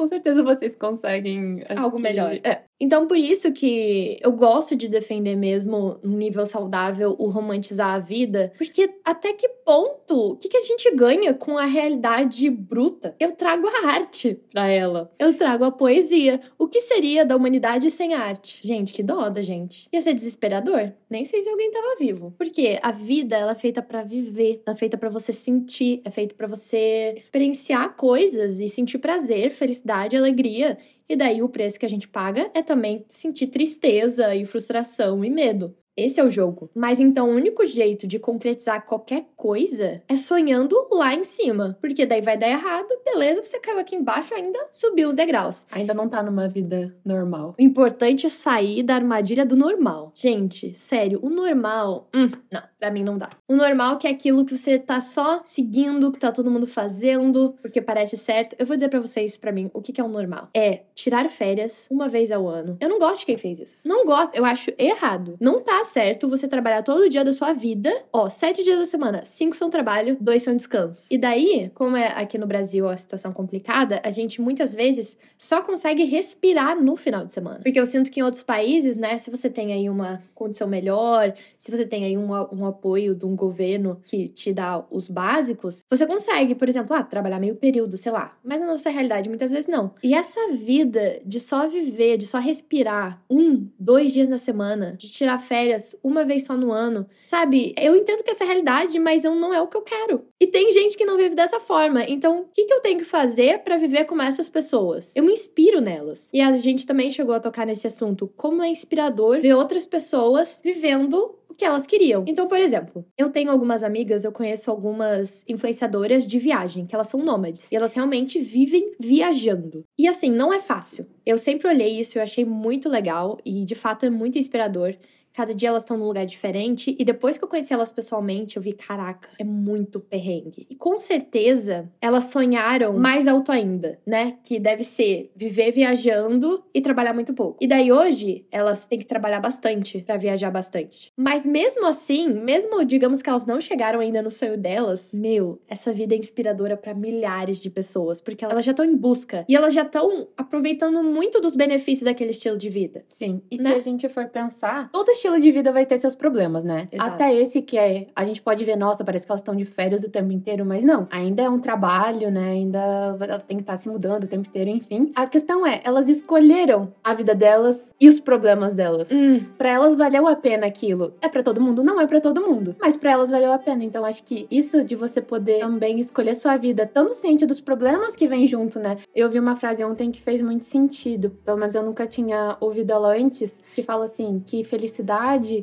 [0.00, 2.32] Com certeza vocês conseguem Algo que- melhor.
[2.42, 2.62] É.
[2.82, 7.98] Então, por isso que eu gosto de defender mesmo, num nível saudável, o romantizar a
[7.98, 8.50] vida.
[8.56, 13.14] Porque até que ponto, o que, que a gente ganha com a realidade bruta?
[13.20, 15.12] Eu trago a arte pra ela.
[15.18, 16.40] Eu trago a poesia.
[16.58, 18.66] O que seria da humanidade sem arte?
[18.66, 19.86] Gente, que dó da gente.
[19.92, 20.90] Ia ser desesperador?
[21.10, 22.32] Nem sei se alguém tava vivo.
[22.38, 24.62] Porque a vida, ela é feita pra viver.
[24.66, 26.00] Ela é feita pra você sentir.
[26.02, 30.78] É feita pra você experienciar coisas e sentir prazer, felicidade, alegria.
[31.08, 35.30] E daí o preço que a gente paga é também sentir tristeza e frustração e
[35.30, 35.76] medo.
[36.00, 36.70] Esse é o jogo.
[36.74, 41.76] Mas então o único jeito de concretizar qualquer coisa é sonhando lá em cima.
[41.80, 45.62] Porque daí vai dar errado, beleza, você caiu aqui embaixo ainda, subiu os degraus.
[45.70, 47.54] Ainda não tá numa vida normal.
[47.58, 50.12] O importante é sair da armadilha do normal.
[50.14, 52.08] Gente, sério, o normal.
[52.14, 53.30] Hum, não, pra mim não dá.
[53.46, 57.54] O normal que é aquilo que você tá só seguindo, que tá todo mundo fazendo,
[57.60, 58.56] porque parece certo.
[58.58, 60.48] Eu vou dizer pra vocês, pra mim, o que que é o normal.
[60.54, 62.76] É tirar férias uma vez ao ano.
[62.80, 63.86] Eu não gosto de quem fez isso.
[63.86, 65.36] Não gosto, eu acho errado.
[65.40, 67.92] Não tá certo você trabalhar todo dia da sua vida.
[68.12, 71.06] Ó, sete dias da semana, cinco são trabalho, dois são descanso.
[71.10, 75.62] E daí, como é aqui no Brasil a situação complicada, a gente muitas vezes só
[75.62, 77.60] consegue respirar no final de semana.
[77.62, 81.34] Porque eu sinto que em outros países, né, se você tem aí uma condição melhor,
[81.58, 85.80] se você tem aí um, um apoio de um governo que te dá os básicos,
[85.90, 88.36] você consegue, por exemplo, ah, trabalhar meio período, sei lá.
[88.44, 89.92] Mas na nossa realidade, muitas vezes não.
[90.02, 95.10] E essa vida de só viver, de só respirar um, dois dias na semana, de
[95.10, 95.69] tirar férias
[96.02, 97.74] uma vez só no ano, sabe?
[97.78, 100.24] Eu entendo que essa é a realidade, mas eu não é o que eu quero.
[100.40, 102.02] E tem gente que não vive dessa forma.
[102.04, 105.12] Então, o que, que eu tenho que fazer pra viver como essas pessoas?
[105.14, 106.28] Eu me inspiro nelas.
[106.32, 108.32] E a gente também chegou a tocar nesse assunto.
[108.36, 112.24] Como é inspirador ver outras pessoas vivendo o que elas queriam.
[112.26, 117.08] Então, por exemplo, eu tenho algumas amigas, eu conheço algumas influenciadoras de viagem, que elas
[117.08, 117.66] são nômades.
[117.70, 119.84] E elas realmente vivem viajando.
[119.98, 121.06] E assim, não é fácil.
[121.26, 124.94] Eu sempre olhei isso, eu achei muito legal e de fato é muito inspirador.
[125.32, 126.94] Cada dia elas estão num lugar diferente.
[126.98, 130.66] E depois que eu conheci elas pessoalmente, eu vi, caraca, é muito perrengue.
[130.68, 134.36] E com certeza elas sonharam mais alto ainda, né?
[134.44, 137.56] Que deve ser viver viajando e trabalhar muito pouco.
[137.60, 141.12] E daí hoje elas têm que trabalhar bastante para viajar bastante.
[141.16, 145.92] Mas mesmo assim, mesmo digamos que elas não chegaram ainda no sonho delas, meu, essa
[145.92, 149.72] vida é inspiradora para milhares de pessoas, porque elas já estão em busca e elas
[149.74, 153.04] já estão aproveitando muito dos benefícios daquele estilo de vida.
[153.08, 153.42] Sim.
[153.50, 153.72] E Né?
[153.74, 156.88] se a gente for pensar, todo estilo de vida vai ter seus problemas, né?
[156.90, 157.10] Exato.
[157.14, 158.06] Até esse que é.
[158.16, 160.82] A gente pode ver, nossa, parece que elas estão de férias o tempo inteiro, mas
[160.82, 161.06] não.
[161.10, 162.50] Ainda é um trabalho, né?
[162.50, 165.12] Ainda tem que estar se mudando o tempo inteiro, enfim.
[165.14, 169.10] A questão é, elas escolheram a vida delas e os problemas delas.
[169.12, 171.12] Hum, Pra elas valeu a pena aquilo.
[171.20, 171.84] É pra todo mundo?
[171.84, 172.74] Não é pra todo mundo.
[172.80, 173.84] Mas pra elas valeu a pena.
[173.84, 178.16] Então acho que isso de você poder também escolher sua vida, estando ciente dos problemas
[178.16, 178.96] que vem junto, né?
[179.14, 181.30] Eu vi uma frase ontem que fez muito sentido.
[181.44, 183.58] Pelo menos eu nunca tinha ouvido ela antes.
[183.74, 185.09] Que fala assim: que felicidade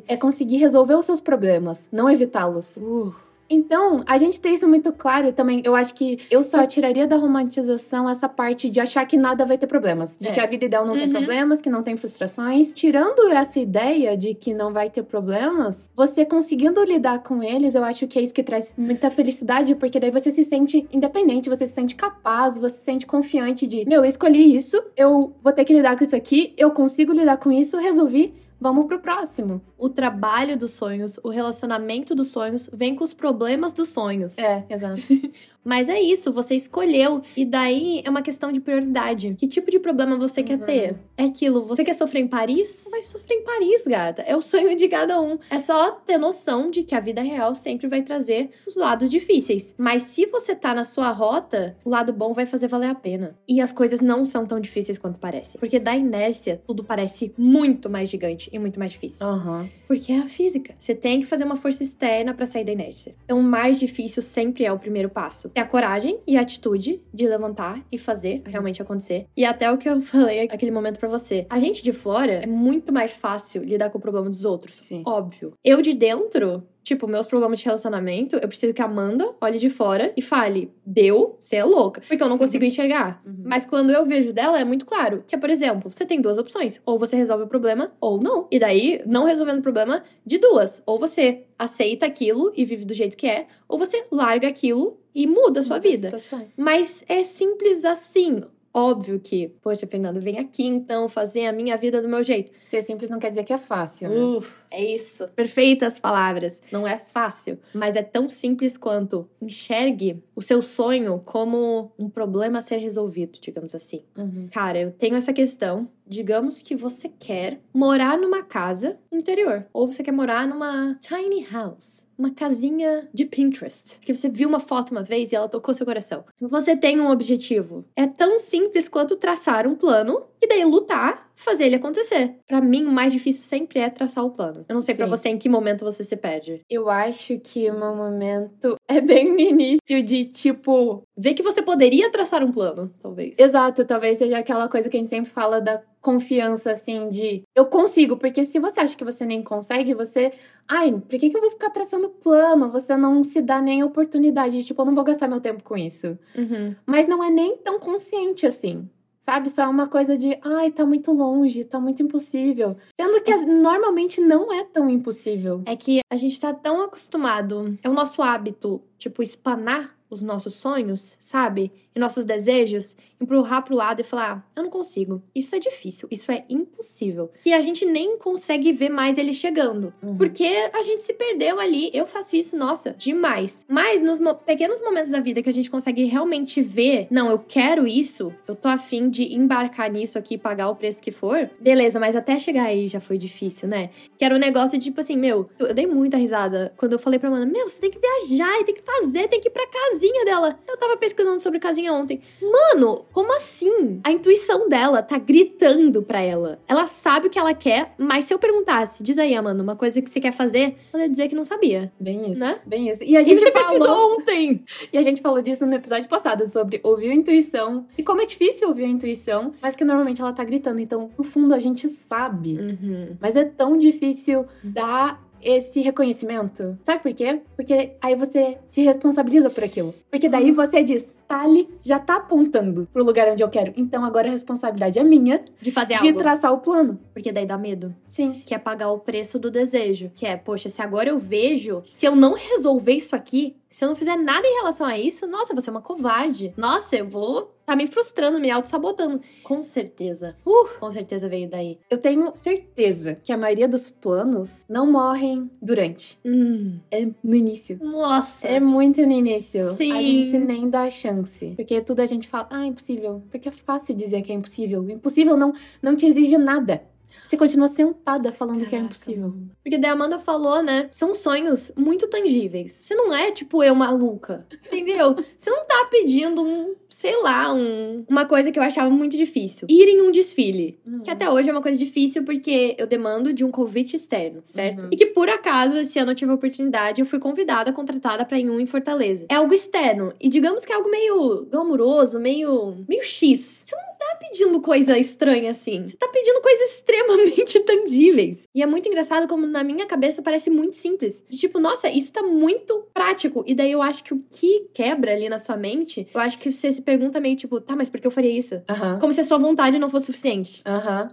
[0.06, 2.76] é conseguir resolver os seus problemas, não evitá-los.
[2.76, 3.14] uh,
[3.50, 7.06] Então, a gente tem isso muito claro e também eu acho que eu só tiraria
[7.06, 10.18] da romantização essa parte de achar que nada vai ter problemas.
[10.20, 10.32] De É.
[10.32, 11.12] que a vida ideal não tem Uhum.
[11.12, 12.74] problemas, que não tem frustrações.
[12.74, 17.82] Tirando essa ideia de que não vai ter problemas, você conseguindo lidar com eles, eu
[17.84, 21.66] acho que é isso que traz muita felicidade, porque daí você se sente independente, você
[21.66, 25.64] se sente capaz, você se sente confiante de, meu, eu escolhi isso, eu vou ter
[25.64, 28.34] que lidar com isso aqui, eu consigo lidar com isso, resolvi.
[28.60, 29.62] Vamos pro próximo.
[29.76, 34.36] o trabalho dos sonhos, o relacionamento dos sonhos, vem com os problemas dos sonhos.
[34.36, 35.00] É, exato.
[35.68, 37.20] Mas é isso, você escolheu.
[37.36, 39.34] E daí é uma questão de prioridade.
[39.38, 40.64] Que tipo de problema você quer Uhum.
[40.64, 40.96] ter?
[41.14, 42.88] É aquilo, você quer sofrer em Paris?
[42.90, 44.22] Vai sofrer em Paris, gata.
[44.22, 45.38] É o sonho de cada um.
[45.50, 49.74] É só ter noção de que a vida real sempre vai trazer os lados difíceis.
[49.76, 53.36] Mas se você tá na sua rota, o lado bom vai fazer valer a pena.
[53.46, 55.60] E as coisas não são tão difíceis quanto parecem.
[55.60, 59.26] Porque da inércia, tudo parece muito mais gigante e muito mais difícil.
[59.26, 59.68] Aham.
[59.86, 60.74] Porque é a física.
[60.78, 63.14] Você tem que fazer uma força externa pra sair da inércia.
[63.24, 65.50] Então, o mais difícil sempre é o primeiro passo.
[65.58, 69.26] É a coragem e a atitude de levantar e fazer realmente acontecer.
[69.36, 71.48] E até o que eu falei aquele momento pra você.
[71.50, 74.76] A gente de fora é muito mais fácil lidar com o problema dos outros.
[74.76, 75.02] Sim.
[75.04, 75.54] Óbvio.
[75.64, 79.68] Eu de dentro, tipo, meus problemas de relacionamento, eu preciso que a Amanda olhe de
[79.68, 82.00] fora e fale: deu, você é louca.
[82.06, 83.22] Porque eu não consigo enxergar.
[83.24, 83.42] Uhum.
[83.44, 85.22] Mas quando eu vejo dela, é muito claro.
[85.26, 86.80] Que é, por exemplo, você tem duas opções.
[86.86, 88.48] Ou você resolve o problema, ou não.
[88.50, 90.82] E daí, não resolvendo o problema, de duas.
[90.86, 95.26] Ou você aceita aquilo e vive do jeito que é, ou você larga aquilo e
[95.26, 96.10] muda a sua vida.
[96.56, 98.42] Mas é simples assim.
[98.72, 102.52] Óbvio que, poxa, Fernando, vem aqui então fazer a minha vida do meu jeito.
[102.68, 104.16] Ser simples não quer dizer que é fácil, né?
[104.16, 105.26] Uf, é isso.
[105.28, 106.60] Perfeitas palavras.
[106.70, 112.58] Não é fácil, mas é tão simples quanto enxergue o seu sonho como um problema
[112.58, 114.02] a ser resolvido, digamos assim.
[114.16, 114.48] Uhum.
[114.52, 115.88] Cara, eu tenho essa questão.
[116.06, 121.46] Digamos que você quer morar numa casa no interior, ou você quer morar numa tiny
[121.50, 122.07] house.
[122.18, 124.00] Uma casinha de Pinterest.
[124.00, 126.24] Que você viu uma foto uma vez e ela tocou seu coração.
[126.40, 127.84] Você tem um objetivo.
[127.94, 132.36] É tão simples quanto traçar um plano e daí lutar, fazer ele acontecer.
[132.46, 134.64] Pra mim, o mais difícil sempre é traçar o plano.
[134.68, 135.10] Eu não sei pra Sim.
[135.10, 136.60] você em que momento você se perde.
[136.68, 141.02] Eu acho que o meu momento é bem no início de tipo.
[141.16, 143.34] Vê que você poderia traçar um plano, talvez.
[143.38, 147.66] Exato, talvez seja aquela coisa que a gente sempre fala da confiança, assim, de eu
[147.66, 150.32] consigo, porque se você acha que você nem consegue, você.
[150.66, 152.70] Ai, por que, que eu vou ficar traçando plano?
[152.72, 155.76] Você não se dá nem oportunidade de, tipo, eu não vou gastar meu tempo com
[155.76, 156.18] isso.
[156.36, 156.74] Uhum.
[156.86, 158.88] Mas não é nem tão consciente assim.
[159.20, 159.50] Sabe?
[159.50, 162.76] Só é uma coisa de, ai, tá muito longe, tá muito impossível.
[162.98, 165.62] Sendo que normalmente não é tão impossível.
[165.66, 170.54] É que a gente tá tão acostumado, é o nosso hábito, tipo, espanar os nossos
[170.54, 171.70] sonhos, sabe?
[171.94, 175.22] E nossos desejos, empurrar pro lado e falar: ah, eu não consigo.
[175.34, 177.30] Isso é difícil, isso é impossível.
[177.42, 179.92] Que a gente nem consegue ver mais ele chegando.
[180.02, 180.16] Uhum.
[180.16, 181.90] Porque a gente se perdeu ali.
[181.92, 183.66] Eu faço isso, nossa, demais.
[183.68, 187.38] Mas nos mo- pequenos momentos da vida que a gente consegue realmente ver, não, eu
[187.38, 191.50] quero isso, eu tô afim de embarcar nisso aqui e pagar o preço que for,
[191.60, 193.90] beleza, mas até chegar aí já foi difícil, né?
[194.16, 197.18] Que era um negócio de tipo assim, meu, eu dei muita risada quando eu falei
[197.18, 199.66] pra Mana, meu, você tem que viajar e tem que fazer, tem que ir pra
[199.66, 200.58] casinha dela.
[200.66, 202.20] Eu tava pesquisando sobre casinha ontem.
[202.40, 204.00] Mano, como assim?
[204.04, 206.58] A intuição dela tá gritando pra ela.
[206.66, 210.00] Ela sabe o que ela quer, mas se eu perguntasse, diz aí, Amanda, uma coisa
[210.00, 211.92] que você quer fazer, ela ia dizer que não sabia.
[212.00, 212.40] Bem isso.
[212.40, 212.58] Né?
[212.66, 213.02] Bem isso.
[213.04, 213.68] E a E gente você falou...
[213.68, 214.64] pesquisou ontem!
[214.90, 217.86] E a gente falou disso no episódio passado, sobre ouvir a intuição.
[217.96, 220.80] E como é difícil ouvir a intuição, mas que normalmente ela tá gritando.
[220.80, 222.56] Então, no fundo, a gente sabe.
[222.58, 223.16] Uhum.
[223.20, 226.78] Mas é tão difícil dar esse reconhecimento.
[226.82, 227.40] Sabe por quê?
[227.56, 229.94] Porque aí você se responsabiliza por aquilo.
[230.10, 233.72] Porque daí você diz, tá ali, já tá apontando pro lugar onde eu quero.
[233.76, 236.18] Então agora a responsabilidade é minha De fazer de algo.
[236.18, 236.98] traçar o plano.
[237.12, 237.94] Porque daí dá medo.
[238.06, 238.42] Sim.
[238.44, 240.10] Que é pagar o preço do desejo.
[240.14, 243.88] Que é, poxa, se agora eu vejo, se eu não resolver isso aqui, se eu
[243.88, 246.52] não fizer nada em relação a isso, nossa, eu vou ser uma covarde.
[246.56, 249.20] Nossa, eu vou tá me frustrando, me auto-sabotando.
[249.44, 250.34] Com certeza.
[250.44, 251.78] Uh, com certeza veio daí.
[251.90, 256.18] Eu tenho certeza que a maioria dos planos não morrem durante.
[256.24, 256.78] Hum.
[256.90, 257.78] É no início.
[257.82, 258.46] Nossa.
[258.46, 259.72] É muito no início.
[259.72, 259.92] Sim.
[259.92, 261.52] A gente nem dá chance.
[261.56, 263.22] Porque tudo a gente fala, ah, impossível.
[263.30, 264.80] Porque é fácil dizer que é impossível.
[264.80, 265.52] O impossível não,
[265.82, 266.82] não te exige nada.
[267.24, 269.34] Você continua sentada falando que é Caraca, impossível.
[269.62, 270.88] Porque daí a Amanda falou, né?
[270.90, 272.72] São sonhos muito tangíveis.
[272.72, 274.46] Você não é, tipo, eu maluca.
[274.66, 275.14] Entendeu?
[275.36, 279.66] Você não tá pedindo um, sei lá, um, uma coisa que eu achava muito difícil.
[279.70, 280.80] Ir em um desfile.
[281.04, 284.84] Que até hoje é uma coisa difícil porque eu demando de um convite externo, certo?
[284.84, 284.88] Uhum.
[284.92, 288.38] E que por acaso, esse ano eu tive a oportunidade, eu fui convidada, contratada pra
[288.38, 289.26] ir em um em Fortaleza.
[289.28, 290.12] É algo externo.
[290.20, 292.84] E digamos que é algo meio glamouroso, meio.
[292.88, 293.60] meio X.
[293.62, 295.84] Você não pedindo coisa estranha assim.
[295.84, 298.44] Você tá pedindo coisas extremamente tangíveis.
[298.54, 301.22] E é muito engraçado como na minha cabeça parece muito simples.
[301.30, 303.44] Tipo, nossa, isso tá muito prático.
[303.46, 306.50] E daí eu acho que o que quebra ali na sua mente, eu acho que
[306.50, 308.60] você se pergunta meio tipo, tá, mas por que eu faria isso?
[309.00, 310.62] Como se a sua vontade não fosse suficiente.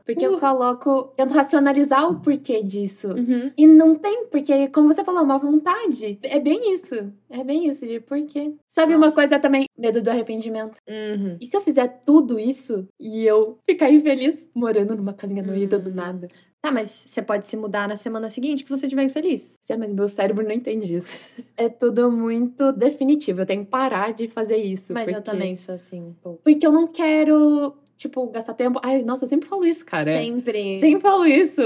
[0.06, 0.34] Porque Uh.
[0.34, 1.14] eu coloco.
[1.16, 3.08] Tento racionalizar o porquê disso.
[3.08, 3.52] Uhum.
[3.58, 6.18] E não tem, porque, como você falou, uma vontade.
[6.24, 7.12] É bem isso.
[7.30, 8.54] É bem isso, de por quê.
[8.70, 9.16] Sabe uma Nossa.
[9.16, 9.66] coisa também?
[9.78, 10.78] Medo do arrependimento.
[10.88, 11.38] Uhum.
[11.42, 15.68] E se eu fizer tudo isso e eu ficar infeliz morando numa casinha no meio
[15.68, 16.28] do nada?
[16.62, 19.56] Tá, mas você pode se mudar na semana seguinte que você estiver feliz.
[19.70, 21.10] É, mas meu cérebro não entende isso.
[21.58, 23.42] É tudo muito definitivo.
[23.42, 24.94] Eu tenho que parar de fazer isso.
[24.94, 26.42] Mas eu porque- também sou assim, um pouco.
[26.44, 28.80] Porque eu não quero, tipo, gastar tempo.
[28.84, 30.18] Ai, nossa, eu sempre falo isso, cara.
[30.18, 30.80] Sempre.
[30.82, 31.62] Sempre falo isso.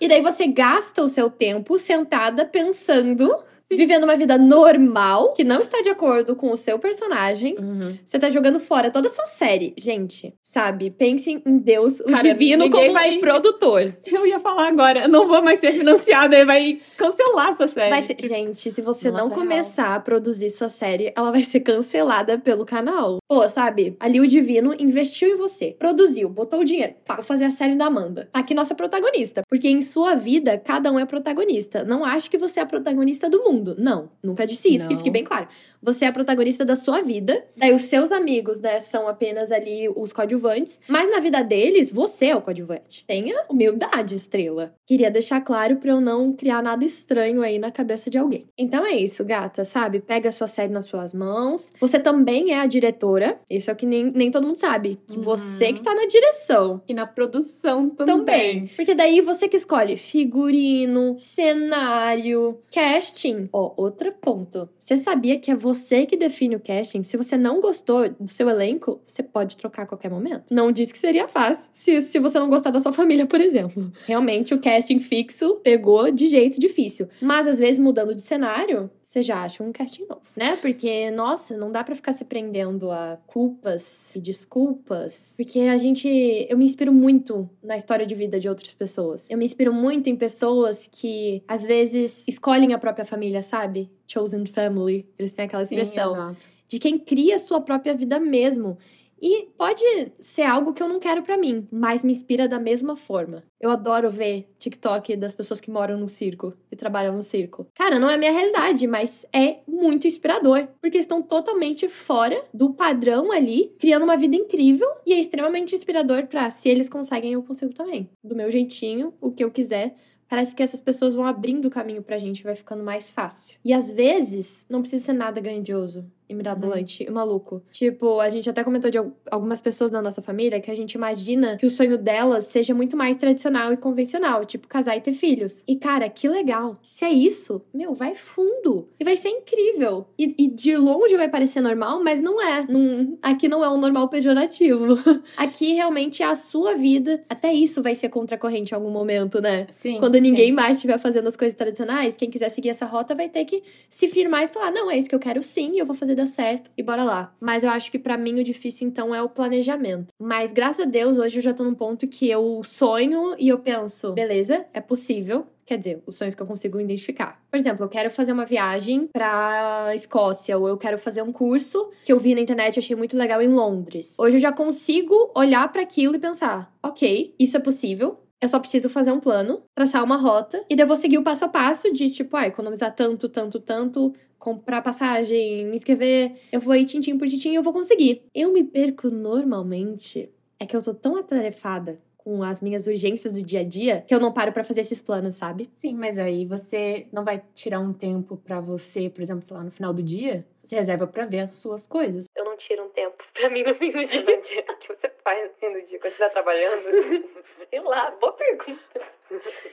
[0.00, 3.36] E daí você gasta o seu tempo sentada pensando,
[3.76, 7.56] vivendo uma vida normal, que não está de acordo com o seu personagem.
[8.04, 9.74] Você tá jogando fora toda a sua série.
[9.78, 10.90] Gente, sabe?
[10.90, 13.94] Pensem em Deus, o Cara, divino, como vai- um produtor.
[14.06, 17.90] Eu ia falar agora, não vou mais ser financiada, vai cancelar essa série.
[17.90, 19.40] Vai ser- gente, se você Nossa, não real.
[19.40, 23.18] começar a produzir sua série, ela vai ser cancelada pelo canal.
[23.28, 23.96] Pô, sabe?
[23.98, 26.94] Ali o Divino investiu em você, produziu, botou o dinheiro.
[27.04, 28.28] Pá, vou fazer a série da Amanda.
[28.32, 29.42] Tá aqui nossa protagonista.
[29.48, 31.84] Porque em sua vida, cada um é protagonista.
[31.84, 33.61] Não ache que você é a protagonista do mundo.
[33.78, 35.00] Não, nunca disse isso, que Não.
[35.00, 35.48] fique bem claro.
[35.82, 37.44] Você é a protagonista da sua vida.
[37.56, 40.78] Daí os seus amigos, né, são apenas ali os coadjuvantes.
[40.88, 43.04] Mas na vida deles, você é o coadjuvante.
[43.06, 44.74] Tenha humildade, estrela.
[44.86, 48.46] Queria deixar claro pra eu não criar nada estranho aí na cabeça de alguém.
[48.56, 50.00] Então é isso, gata, sabe?
[50.00, 51.72] Pega a sua série nas suas mãos.
[51.80, 53.40] Você também é a diretora.
[53.50, 55.00] Isso é o que nem, nem todo mundo sabe.
[55.08, 55.22] Que Uhum.
[55.22, 56.80] você que tá na direção.
[56.88, 58.12] E na produção também.
[58.16, 58.66] Também.
[58.76, 63.48] Porque daí você que escolhe figurino, cenário, casting.
[63.52, 64.68] Ó, outro ponto.
[64.78, 67.02] Você sabia que é você que define o casting?
[67.02, 70.54] Se você não gostou do seu elenco, você pode trocar a qualquer momento.
[70.54, 71.68] Não disse que seria fácil.
[71.72, 73.92] Se, se você não gostar da sua família, por exemplo.
[74.06, 77.08] Realmente, o casting fixo pegou de jeito difícil.
[77.20, 80.56] Mas às vezes, mudando de cenário, você já acha um casting novo, né?
[80.56, 85.34] Porque, nossa, não dá pra ficar se prendendo a culpas e desculpas.
[85.36, 86.08] Porque a gente.
[86.48, 89.28] Eu me inspiro muito na história de vida de outras pessoas.
[89.28, 93.90] Eu me inspiro muito em pessoas que, às vezes, escolhem a própria família, sabe?
[94.06, 95.06] Chosen family.
[95.18, 96.14] Eles têm aquela Sim, expressão.
[96.14, 96.36] exato.
[96.66, 98.78] de quem cria a sua própria vida mesmo.
[99.22, 99.84] E pode
[100.18, 103.44] ser algo que eu não quero pra mim, mas me inspira da mesma forma.
[103.60, 107.68] Eu adoro ver TikTok das pessoas que moram no circo e trabalham no circo.
[107.72, 113.30] Cara, não é minha realidade, mas é muito inspirador, porque estão totalmente fora do padrão
[113.30, 117.72] ali, criando uma vida incrível e é extremamente inspirador pra se eles conseguem, eu consigo
[117.72, 118.10] também.
[118.24, 119.94] Do meu jeitinho, o que eu quiser,
[120.32, 123.58] Parece que essas pessoas vão abrindo o caminho pra gente, vai ficando mais fácil.
[123.62, 127.62] E às vezes, não precisa ser nada grandioso e mirabolante e maluco.
[127.70, 130.92] Tipo, a gente até comentou de al- algumas pessoas da nossa família que a gente
[130.92, 135.12] imagina que o sonho delas seja muito mais tradicional e convencional, tipo casar e ter
[135.12, 135.62] filhos.
[135.66, 136.78] E cara, que legal.
[136.82, 138.88] Se é isso, meu, vai fundo.
[138.98, 140.06] E vai ser incrível.
[140.18, 142.64] E, e de longe vai parecer normal, mas não é.
[142.68, 144.96] Não- aqui não é um normal pejorativo.
[145.36, 147.22] aqui realmente é a sua vida.
[147.28, 149.66] Até isso vai ser contracorrente em algum momento, né?
[149.72, 149.98] Sim.
[149.98, 150.20] Quando sim.
[150.20, 153.62] ninguém mais estiver fazendo as coisas tradicionais, quem quiser seguir essa rota vai ter que
[153.90, 156.28] se firmar e falar: não, é isso que eu quero sim, eu vou fazer dar
[156.28, 157.34] certo e bora lá.
[157.40, 160.08] Mas eu acho que pra mim o difícil então é o planejamento.
[160.18, 163.58] Mas graças a Deus, hoje eu já tô num ponto que eu sonho e eu
[163.58, 165.46] penso: beleza, é possível.
[165.64, 167.40] Quer dizer, os sonhos que eu consigo identificar.
[167.48, 171.88] Por exemplo, eu quero fazer uma viagem pra Escócia, ou eu quero fazer um curso
[172.04, 174.12] que eu vi na internet e achei muito legal em Londres.
[174.18, 178.58] Hoje eu já consigo olhar pra aquilo e pensar: ok, isso é possível, Eu só
[178.58, 181.48] preciso fazer um plano, traçar uma rota, e daí eu vou seguir o passo a
[181.48, 186.32] passo de, tipo, ah, economizar tanto, tanto, tanto, comprar passagem, me inscrever.
[186.50, 188.24] Eu vou ir tintim por tintim e eu vou conseguir.
[188.34, 190.28] Eu me perco normalmente.
[190.58, 194.14] É que eu tô tão atarefada com as minhas urgências do dia a dia que
[194.14, 195.70] eu não paro pra fazer esses planos, sabe?
[195.74, 199.62] Sim, mas aí você não vai tirar um tempo pra você, por exemplo, sei lá,
[199.64, 202.26] no final do dia, você reserva pra ver as suas coisas.
[202.52, 204.20] Não tiro um tempo pra mim no fim do dia.
[204.20, 206.82] O que você faz no fim do dia quando você tá trabalhando?
[207.70, 209.00] Sei lá, boa pergunta.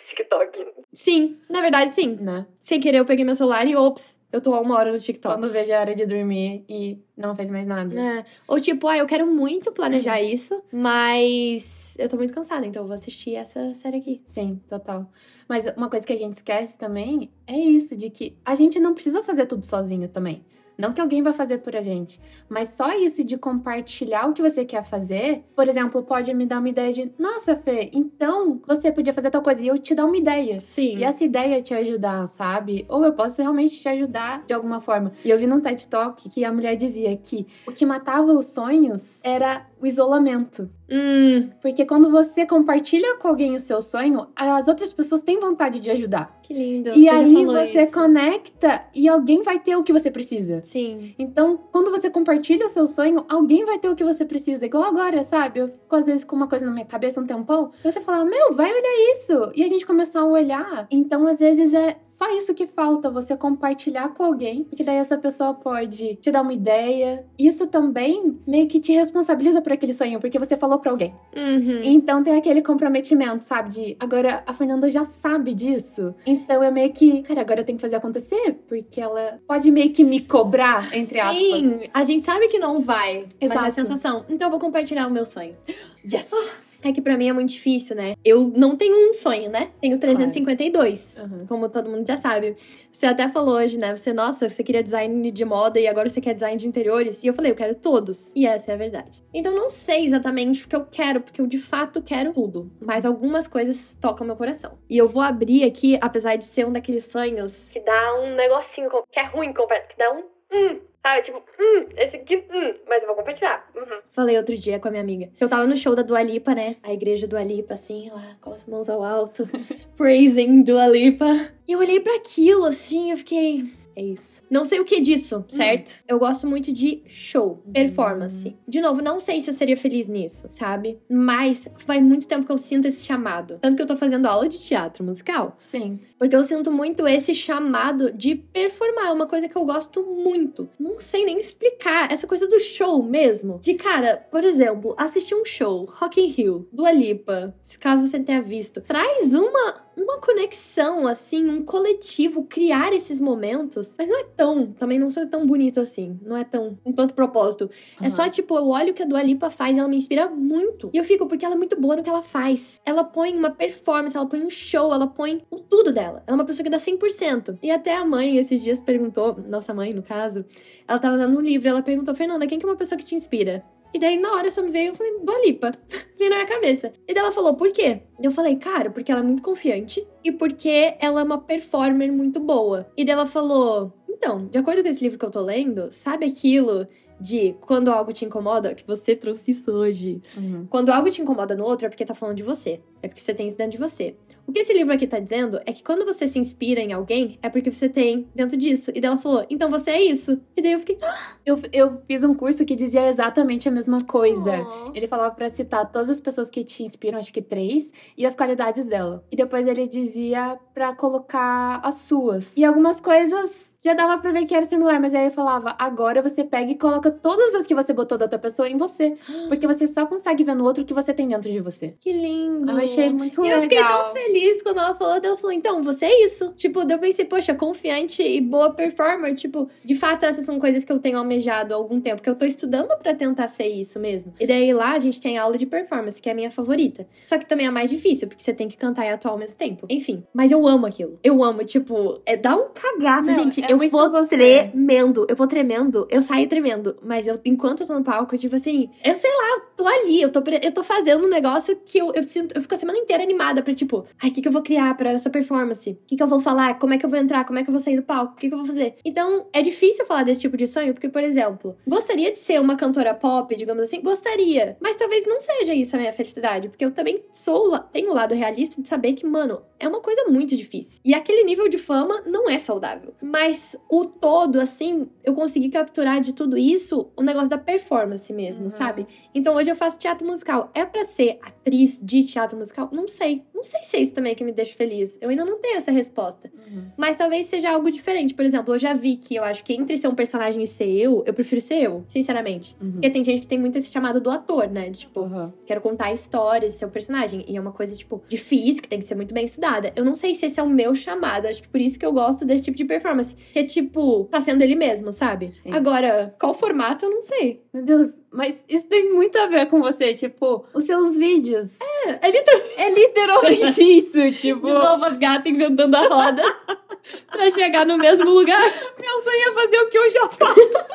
[0.07, 0.65] TikTok.
[0.93, 2.15] Sim, na verdade, sim.
[2.21, 2.47] Né?
[2.57, 5.35] Sem querer, eu peguei meu celular e, ops, eu tô há uma hora no TikTok.
[5.35, 7.99] Quando vejo a hora de dormir e não fez mais nada.
[7.99, 8.25] É.
[8.47, 12.87] Ou tipo, ah, eu quero muito planejar isso, mas eu tô muito cansada, então eu
[12.87, 14.21] vou assistir essa série aqui.
[14.25, 15.11] Sim, total.
[15.49, 18.93] Mas uma coisa que a gente esquece também é isso, de que a gente não
[18.93, 20.45] precisa fazer tudo sozinho também.
[20.79, 24.41] Não que alguém vai fazer por a gente, mas só isso de compartilhar o que
[24.41, 28.89] você quer fazer, por exemplo, pode me dar uma ideia de, nossa, Fê, então você
[28.89, 30.57] podia fazer tal coisa e eu te dar uma ideia.
[30.61, 30.95] Sim.
[30.95, 32.85] E essa ideia te ajudar, sabe?
[32.87, 35.11] Ou eu posso realmente te ajudar de alguma forma.
[35.25, 38.45] E eu vi num TED Talk que a mulher dizia que o que matava os
[38.45, 40.69] sonhos era o isolamento.
[40.91, 45.79] Hum, Porque quando você compartilha com alguém o seu sonho, as outras pessoas têm vontade
[45.79, 46.39] de ajudar.
[46.41, 46.89] que lindo.
[46.95, 47.93] e você aí você isso.
[47.93, 50.63] conecta e alguém vai ter o que você precisa.
[50.63, 51.13] Sim.
[51.19, 54.65] Então, quando você compartilha o seu sonho, alguém vai ter o que você precisa.
[54.65, 55.59] Igual agora, sabe?
[55.59, 57.69] Eu fico às vezes com uma coisa na minha cabeça um tempão.
[57.83, 59.51] Você fala, meu, vai olhar isso.
[59.55, 60.87] E a gente começar a olhar.
[60.89, 63.11] Então, às vezes, é só isso que falta.
[63.11, 64.63] Você compartilhar com alguém.
[64.63, 67.27] Porque daí essa pessoa pode te dar uma ideia.
[67.37, 70.19] Isso também meio que te responsabiliza por aquele sonho.
[70.19, 71.13] Porque você falou pra alguém.
[71.35, 71.81] Uhum.
[71.83, 73.69] Então tem aquele comprometimento, sabe?
[73.69, 76.15] De agora a Fernanda já sabe disso.
[76.25, 78.59] Então eu meio que, cara, agora eu tenho que fazer acontecer.
[78.67, 81.37] Porque ela pode meio que me cobrar, entre aspas.
[81.37, 83.73] Sim, a gente sabe que não vai, mas é a Exato.
[83.73, 84.25] sensação.
[84.27, 85.55] Então eu vou compartilhar o meu sonho.
[86.03, 86.68] Yes!
[86.83, 88.15] É que pra mim é muito difícil, né?
[88.23, 89.69] Eu não tenho um sonho, né?
[89.81, 91.17] Tenho 352.
[91.17, 91.45] Uhum.
[91.47, 92.55] Como todo mundo já sabe.
[92.91, 93.95] Você até falou hoje, né?
[93.95, 97.23] Você, nossa, você queria design de moda e agora você quer design de interiores.
[97.23, 98.31] E eu falei, eu quero todos.
[98.35, 99.23] E essa é a verdade.
[99.33, 102.69] Então não sei exatamente o que eu quero, porque eu de fato quero tudo.
[102.81, 104.77] Mas algumas coisas tocam meu coração.
[104.89, 107.69] E eu vou abrir aqui, apesar de ser um daqueles sonhos.
[107.71, 110.79] Que dá um negocinho que é ruim que dá um hum.
[111.01, 113.65] Sabe, tipo, hum, esse aqui, hum, mas eu vou compartilhar.
[113.73, 113.99] Uhum.
[114.11, 115.29] Falei outro dia com a minha amiga.
[115.39, 116.75] Eu tava no show da Dua Lipa, né?
[116.83, 119.47] A igreja Dua Lipa, assim, lá, com as mãos ao alto.
[119.95, 121.25] praising Dua Lipa.
[121.65, 123.79] E eu olhei pra aquilo, assim, eu fiquei...
[123.95, 124.41] É isso.
[124.49, 126.01] Não sei o que disso, certo?
[126.07, 128.55] Eu gosto muito de show, performance.
[128.65, 131.01] De novo, não sei se eu seria feliz nisso, sabe?
[131.09, 133.57] Mas faz muito tempo que eu sinto esse chamado.
[133.59, 135.57] Tanto que eu tô fazendo aula de teatro musical.
[135.59, 135.99] Sim.
[136.19, 139.07] Porque eu sinto muito esse chamado de performar.
[139.07, 140.69] É uma coisa que eu gosto muito.
[140.77, 142.11] Não sei nem explicar.
[142.11, 143.57] Essa coisa do show mesmo.
[143.61, 148.41] De cara, por exemplo, assistir um show, Rock in Rio, do Alipa, caso você tenha
[148.41, 148.81] visto.
[148.81, 153.93] Traz uma, uma conexão, assim, um coletivo, criar esses momentos.
[153.97, 156.19] Mas não é tão, também não sou tão bonito assim.
[156.21, 157.69] Não é tão, com tanto propósito.
[158.01, 158.09] É Aham.
[158.09, 160.89] só, tipo, eu olho o que a Dua Lipa faz ela me inspira muito.
[160.93, 162.81] E eu fico, porque ela é muito boa no que ela faz.
[162.85, 166.08] Ela põe uma performance, ela põe um show, ela põe o tudo dela.
[166.09, 167.57] Ela é uma pessoa que dá 100%.
[167.61, 170.45] E até a mãe, esses dias, perguntou, nossa mãe, no caso,
[170.87, 173.15] ela tava dando um livro, ela perguntou, Fernanda, quem que é uma pessoa que te
[173.15, 173.63] inspira?
[173.93, 175.73] E daí, na hora, só me veio, eu falei, Dua Lipa.
[176.17, 176.93] Veio na minha cabeça.
[177.07, 178.01] E daí ela falou, por quê?
[178.21, 182.39] Eu falei, cara, porque ela é muito confiante e porque ela é uma performer muito
[182.39, 182.87] boa.
[182.95, 186.25] E daí ela falou, então, de acordo com esse livro que eu tô lendo, sabe
[186.25, 186.87] aquilo
[187.19, 188.73] de quando algo te incomoda?
[188.73, 190.21] Que você trouxe isso hoje.
[190.37, 190.65] Uhum.
[190.69, 192.79] Quando algo te incomoda no outro, é porque tá falando de você.
[193.01, 194.15] É porque você tem isso dentro de você.
[194.45, 197.37] O que esse livro aqui tá dizendo é que quando você se inspira em alguém,
[197.41, 198.89] é porque você tem dentro disso.
[198.95, 200.41] E daí ela falou, então você é isso.
[200.57, 200.97] E daí eu fiquei.
[201.45, 204.65] Eu, eu fiz um curso que dizia exatamente a mesma coisa.
[204.87, 208.25] "Oh." Ele falava pra citar todas as pessoas que te inspiram, acho que três, e
[208.25, 209.23] as qualidades dela.
[209.31, 212.51] E depois ele dizia pra colocar as suas.
[212.57, 213.51] E algumas coisas
[213.83, 216.75] já dava pra ver que era similar, mas aí ele falava: agora você pega e
[216.77, 219.15] coloca todas as que você botou da outra pessoa em você.
[219.47, 221.95] Porque você só consegue ver no outro o que você tem dentro de você.
[221.99, 222.71] Que lindo.
[222.71, 223.57] Eu achei muito E legal.
[223.57, 225.15] eu fiquei tão feliz quando ela falou.
[225.23, 226.51] Ela falou, então, você é isso.
[226.55, 229.33] Tipo, eu pensei, poxa, confiante e boa performer.
[229.35, 232.21] Tipo, de fato, essas são coisas que eu tenho almejado há algum tempo.
[232.21, 234.33] Que eu tô estudando pra tentar ser isso mesmo.
[234.39, 237.07] E daí lá a gente tem aula de performance, que é a minha favorita.
[237.23, 239.55] Só que também é mais difícil, porque você tem que cantar e atuar ao mesmo
[239.55, 239.85] tempo.
[239.89, 241.17] Enfim, mas eu amo aquilo.
[241.23, 243.63] Eu amo, tipo, é dar um cagaço, Não, gente.
[243.63, 244.35] é É eu vou você.
[244.35, 246.97] tremendo, eu vou tremendo, eu saio tremendo.
[247.03, 250.21] Mas eu, enquanto eu tô no palco, tipo assim, eu sei lá, eu tô ali,
[250.21, 252.97] eu tô, eu tô fazendo um negócio que eu, eu sinto, eu fico a semana
[252.97, 255.91] inteira animada pra, tipo, ai, o que, que eu vou criar pra essa performance?
[255.91, 256.79] O que, que eu vou falar?
[256.79, 257.45] Como é que eu vou entrar?
[257.45, 258.33] Como é que eu vou sair do palco?
[258.33, 258.95] O que, que eu vou fazer?
[259.05, 262.75] Então, é difícil falar desse tipo de sonho, porque, por exemplo, gostaria de ser uma
[262.75, 264.77] cantora pop, digamos assim, gostaria.
[264.81, 268.33] Mas talvez não seja isso a minha felicidade, porque eu também sou, tenho o lado
[268.33, 270.99] realista de saber que, mano, é uma coisa muito difícil.
[271.05, 273.13] E aquele nível de fama não é saudável.
[273.21, 273.58] Mas
[273.89, 278.71] o todo, assim, eu consegui capturar de tudo isso o negócio da performance mesmo, Uhum.
[278.71, 279.07] sabe?
[279.33, 280.71] Então hoje eu faço teatro musical.
[280.73, 282.89] É pra ser atriz de teatro musical?
[282.91, 283.43] Não sei.
[283.53, 285.17] Não sei se é isso também que me deixa feliz.
[285.21, 286.51] Eu ainda não tenho essa resposta.
[286.67, 286.85] Uhum.
[286.97, 288.33] Mas talvez seja algo diferente.
[288.33, 290.89] Por exemplo, eu já vi que eu acho que entre ser um personagem e ser
[290.89, 292.75] eu, eu prefiro ser eu, sinceramente.
[292.81, 292.93] Uhum.
[292.93, 294.89] Porque tem gente que tem muito esse chamado do ator, né?
[294.89, 295.51] De, tipo, Uhum.
[295.65, 297.43] quero contar histórias, ser um personagem.
[297.47, 299.91] E é uma coisa, tipo, difícil, que tem que ser muito bem estudada.
[299.95, 301.45] Eu não sei se esse é o meu chamado.
[301.47, 303.35] Acho que por isso que eu gosto desse tipo de performance.
[303.51, 305.51] Que é, tipo, tá sendo ele mesmo, sabe?
[305.63, 305.73] Sim.
[305.73, 307.63] Agora, qual formato, eu não sei.
[307.73, 311.75] Meu Deus, mas isso tem muito a ver com você, tipo, os seus vídeos.
[312.05, 314.65] É, é literalmente É literalmente isso, tipo.
[314.65, 316.43] de novo as gatas inventando a roda
[317.31, 318.61] pra chegar no mesmo lugar.
[318.99, 320.85] Meu sonho é fazer o que eu já faço.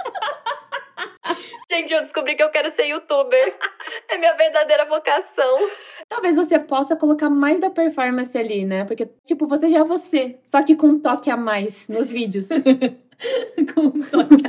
[1.71, 3.55] Gente, eu descobri que eu quero ser youtuber.
[4.09, 5.69] É minha verdadeira vocação.
[6.09, 8.85] Talvez você possa colocar mais da performance ali, né?
[8.85, 12.49] Porque, tipo, você já é você, só que com um toque a mais nos vídeos.
[13.75, 14.45] Com um toque.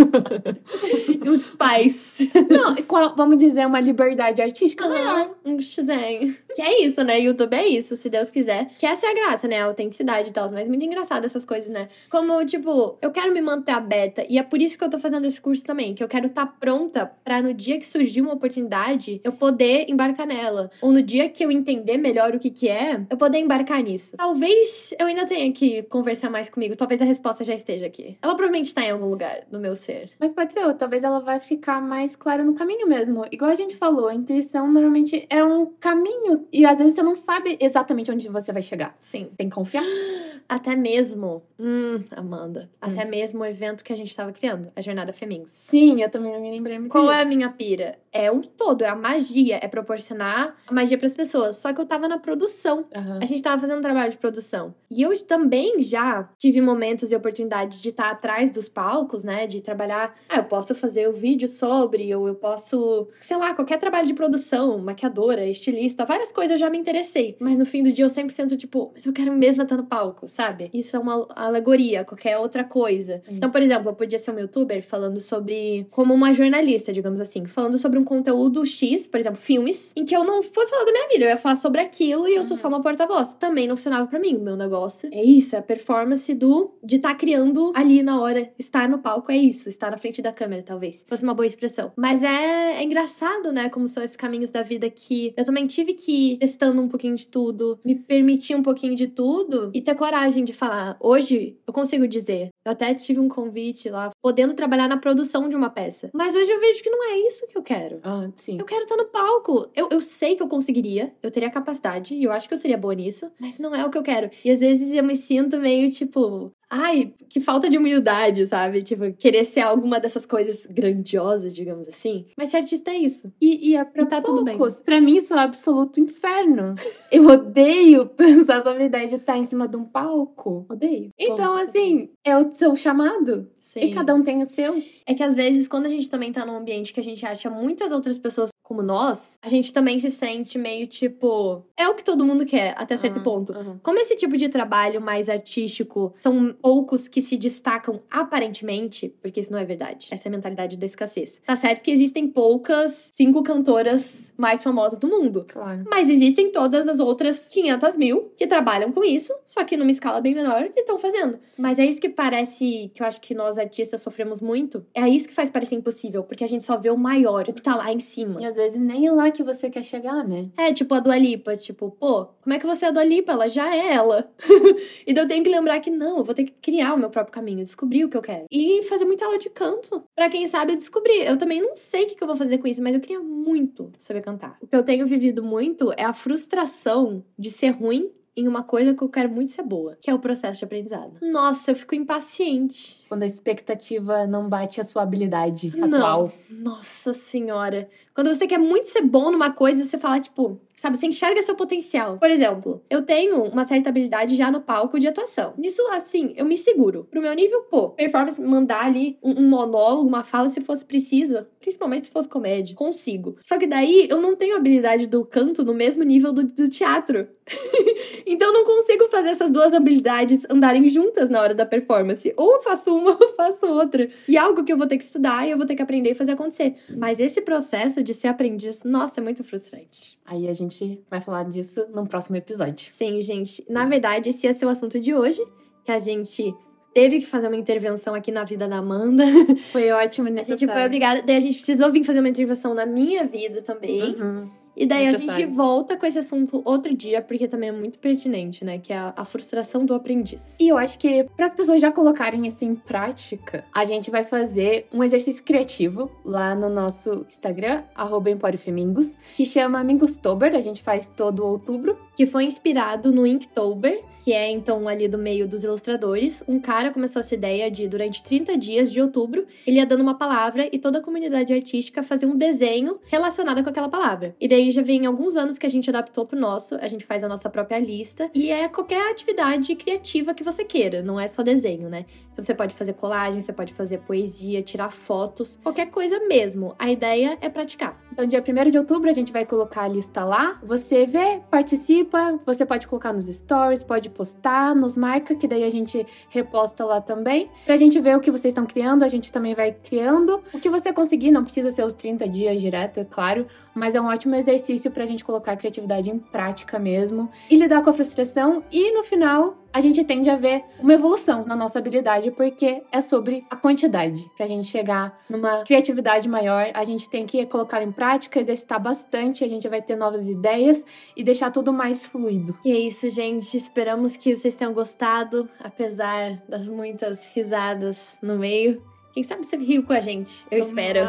[1.29, 2.17] Os pais.
[2.49, 5.31] Não, qual- vamos dizer, uma liberdade artística maior.
[5.45, 6.35] Um xen.
[6.55, 7.19] Que é isso, né?
[7.19, 8.67] YouTube é isso, se Deus quiser.
[8.79, 9.61] Que essa é a graça, né?
[9.61, 10.49] A autenticidade e tal.
[10.51, 11.87] Mas muito engraçado essas coisas, né?
[12.09, 14.25] Como, tipo, eu quero me manter aberta.
[14.29, 15.93] E é por isso que eu tô fazendo esse curso também.
[15.93, 20.27] Que eu quero estar pronta pra no dia que surgir uma oportunidade, eu poder embarcar
[20.27, 20.69] nela.
[20.81, 24.15] Ou no dia que eu entender melhor o que que é, eu poder embarcar nisso.
[24.17, 26.75] Talvez eu ainda tenha que conversar mais comigo.
[26.75, 28.17] Talvez a resposta já esteja aqui.
[28.21, 30.11] Ela provavelmente tá em algum lugar no meu ser.
[30.19, 33.25] Mas pode ser, ou talvez ela vai ficar mais clara no caminho mesmo.
[33.31, 36.47] Igual a gente falou, a intuição normalmente é um caminho.
[36.51, 38.95] E às vezes você não sabe exatamente onde você vai chegar.
[38.99, 39.29] Sim.
[39.37, 39.83] Tem que confiar.
[40.47, 45.11] Até mesmo, hum, Amanda, até mesmo o evento que a gente tava criando, a Jornada
[45.11, 45.51] Femins.
[45.51, 47.97] Sim, eu também não me lembrei muito Qual é a minha pira?
[48.11, 51.57] É o todo, é a magia, é proporcionar a magia pras pessoas.
[51.57, 52.85] Só que eu tava na produção.
[52.95, 53.19] Aham.
[53.21, 54.73] A gente tava fazendo um trabalho de produção.
[54.89, 59.47] E eu também já tive momentos e oportunidades de estar atrás dos palcos, né?
[59.47, 60.15] De trabalhar.
[60.29, 64.13] Ah, eu posso fazer o vídeo sobre, ou eu posso, sei lá, qualquer trabalho de
[64.13, 67.35] produção, maquiadora, estilista, várias coisas eu já me interessei.
[67.39, 69.85] Mas no fim do dia eu sempre sinto, tipo, mas eu quero mesmo estar no
[69.85, 70.69] palco, sabe?
[70.73, 73.21] Isso é uma alegoria, qualquer outra coisa.
[73.27, 73.35] Sim.
[73.37, 75.87] Então, por exemplo, eu podia ser um youtuber falando sobre.
[75.89, 80.15] como uma jornalista, digamos assim, falando sobre um conteúdo X, por exemplo, filmes, em que
[80.15, 82.57] eu não fosse falar da minha vida, eu ia falar sobre aquilo e eu sou
[82.57, 83.33] só uma porta-voz.
[83.35, 84.35] Também não funcionava pra mim.
[84.35, 88.51] O meu negócio é isso, é a performance do de estar criando ali na hora.
[88.59, 91.03] Estar no palco é isso, estar na frente da câmera, talvez.
[91.07, 91.93] Fosse uma boa expressão.
[91.95, 93.69] Mas é, é engraçado, né?
[93.69, 97.15] Como são esses caminhos da vida que eu também tive que ir testando um pouquinho
[97.15, 100.97] de tudo, me permitir um pouquinho de tudo e ter coragem de falar.
[100.99, 102.49] Hoje eu consigo dizer.
[102.65, 106.09] Eu até tive um convite lá, podendo trabalhar na produção de uma peça.
[106.13, 107.99] Mas hoje eu vejo que não é isso que eu quero.
[108.03, 108.57] Ah, sim.
[108.59, 109.69] Eu quero estar no palco.
[109.75, 112.77] Eu, eu sei que eu conseguiria, eu teria capacidade, e eu acho que eu seria
[112.77, 114.31] boa nisso, mas não é o que eu quero.
[114.43, 116.51] E às vezes eu me sinto meio tipo.
[116.69, 118.81] Ai, que falta de humildade, sabe?
[118.81, 122.25] Tipo, querer ser alguma dessas coisas grandiosas, digamos assim.
[122.37, 123.31] Mas ser artista é isso.
[123.39, 124.57] E, e é pra tá tudo bem.
[124.83, 126.75] Pra mim, isso é um absoluto inferno.
[127.11, 130.65] Eu odeio pensar sobre a ideia de estar em cima de um palco.
[130.69, 131.11] Odeio.
[131.17, 133.49] Então, Bom, assim, é o seu chamado.
[133.59, 133.79] Sim.
[133.81, 134.81] E cada um tem o seu.
[135.05, 137.49] É que às vezes, quando a gente também tá num ambiente que a gente acha
[137.49, 141.63] muitas outras pessoas como nós, a gente também se sente meio tipo.
[141.77, 143.53] É o que todo mundo quer, até certo Ah, ponto.
[143.53, 143.79] aham.
[143.83, 149.51] Como esse tipo de trabalho mais artístico são poucos que se destacam aparentemente, porque isso
[149.51, 150.07] não é verdade.
[150.11, 151.39] Essa é a mentalidade da escassez.
[151.45, 155.45] Tá certo que existem poucas cinco cantoras mais famosas do mundo.
[155.47, 155.83] Claro.
[155.89, 160.19] Mas existem todas as outras 500 mil que trabalham com isso, só que numa escala
[160.19, 161.39] bem menor e estão fazendo.
[161.57, 164.85] Mas é isso que parece, que eu acho que nós artistas sofremos muito.
[164.93, 167.61] É isso que faz parecer impossível, porque a gente só vê o maior, o que
[167.61, 168.41] tá lá em cima.
[168.41, 170.49] E às vezes nem é lá que você quer chegar, né?
[170.57, 173.33] É, tipo a Dua Lipa, tipo, pô, como é que você é a Dua Lipa?
[173.33, 174.31] Ela já é ela.
[175.05, 177.33] então eu tenho que lembrar que não, eu vou ter que criar o meu próprio
[177.33, 178.45] caminho, descobrir o que eu quero.
[178.51, 181.25] E fazer muita aula de canto, Pra quem sabe descobrir.
[181.25, 183.91] Eu também não sei o que eu vou fazer com isso, mas eu queria muito
[183.97, 184.57] saber cantar.
[184.61, 188.93] O que eu tenho vivido muito é a frustração de ser ruim em uma coisa
[188.93, 191.17] que eu quero muito ser boa, que é o processo de aprendizado.
[191.21, 193.05] Nossa, eu fico impaciente.
[193.07, 195.87] Quando a expectativa não bate a sua habilidade Não.
[195.87, 196.31] atual.
[196.49, 197.87] Nossa senhora.
[198.13, 200.97] Quando você quer muito ser bom numa coisa, você fala, tipo, sabe?
[200.97, 202.17] Você enxerga seu potencial.
[202.17, 205.53] Por exemplo, eu tenho uma certa habilidade já no palco de atuação.
[205.57, 207.07] Nisso, assim, eu me seguro.
[207.09, 211.47] Pro meu nível, pô, performance, mandar ali um, um monólogo, uma fala se fosse precisa,
[211.59, 213.37] principalmente se fosse comédia, consigo.
[213.41, 217.27] Só que daí eu não tenho habilidade do canto no mesmo nível do, do teatro.
[218.25, 222.33] então eu não consigo fazer essas duas habilidades andarem juntas na hora da performance.
[222.35, 224.09] Ou eu faço uma ou faço outra.
[224.27, 226.11] E é algo que eu vou ter que estudar e eu vou ter que aprender
[226.11, 226.75] e fazer acontecer.
[226.97, 230.17] Mas esse processo de ser aprendiz, nossa, é muito frustrante.
[230.25, 230.64] Aí a gente
[231.09, 232.89] vai falar disso num próximo episódio.
[232.91, 233.65] Sim, gente.
[233.69, 235.45] Na verdade, esse ia ser o assunto de hoje,
[235.83, 236.53] que a gente
[236.93, 239.23] teve que fazer uma intervenção aqui na vida da Amanda.
[239.71, 240.59] Foi ótimo, A necessário.
[240.59, 244.15] gente foi obrigada, daí a gente precisou vir fazer uma intervenção na minha vida também.
[244.15, 244.49] Uhum.
[244.75, 245.45] E daí a Necessário.
[245.45, 248.77] gente volta com esse assunto outro dia, porque também é muito pertinente, né?
[248.77, 250.55] Que é a, a frustração do aprendiz.
[250.59, 254.23] E eu acho que para as pessoas já colocarem isso em prática, a gente vai
[254.23, 260.55] fazer um exercício criativo lá no nosso Instagram, arroba Empório Femingos, que chama Mingostober.
[260.55, 261.97] A gente faz todo outubro.
[262.15, 266.43] Que foi inspirado no Inktober, que é então ali do meio dos ilustradores.
[266.47, 270.17] Um cara começou essa ideia de, durante 30 dias de outubro, ele ia dando uma
[270.17, 274.35] palavra e toda a comunidade artística fazia um desenho relacionado com aquela palavra.
[274.41, 277.23] E daí já vem alguns anos que a gente adaptou pro nosso, a gente faz
[277.23, 278.31] a nossa própria lista.
[278.33, 282.07] E é qualquer atividade criativa que você queira, não é só desenho, né?
[282.33, 286.73] Então você pode fazer colagem, você pode fazer poesia, tirar fotos, qualquer coisa mesmo.
[286.79, 288.03] A ideia é praticar.
[288.11, 290.59] Então, dia 1 de outubro, a gente vai colocar a lista lá.
[290.63, 295.69] Você vê, participa, você pode colocar nos stories, pode postar, nos marca, que daí a
[295.69, 297.49] gente reposta lá também.
[297.65, 300.41] Pra gente ver o que vocês estão criando, a gente também vai criando.
[300.53, 303.45] O que você conseguir, não precisa ser os 30 dias direto, é claro,
[303.75, 307.83] mas é um ótimo exercício pra gente colocar a criatividade em prática mesmo e lidar
[307.83, 308.63] com a frustração.
[308.71, 313.01] E no final, a gente tende a ver uma evolução na nossa habilidade, porque é
[313.01, 314.31] sobre a quantidade.
[314.37, 319.43] Pra gente chegar numa criatividade maior, a gente tem que colocar em prática, exercitar bastante,
[319.43, 322.57] a gente vai ter novas ideias e deixar tudo mais fluido.
[322.63, 323.57] E é isso, gente.
[323.57, 328.81] Esperamos que vocês tenham gostado, apesar das muitas risadas no meio.
[329.11, 330.45] Quem sabe você riu com a gente?
[330.49, 331.01] Eu espero.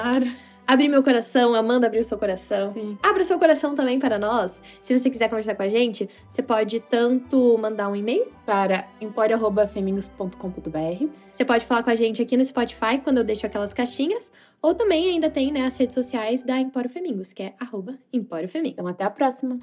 [0.67, 2.73] Abri meu coração, Amanda abriu seu coração.
[2.73, 2.99] Sim.
[3.03, 4.61] Abra seu coração também para nós.
[4.83, 11.07] Se você quiser conversar com a gente, você pode tanto mandar um e-mail, Para emporio.femingos.com.br.
[11.31, 14.75] você pode falar com a gente aqui no Spotify quando eu deixo aquelas caixinhas, ou
[14.75, 18.75] também ainda tem né, as redes sociais da Empório Femingos, que é arroba Empório Femingos.
[18.75, 19.59] Então, até a próxima!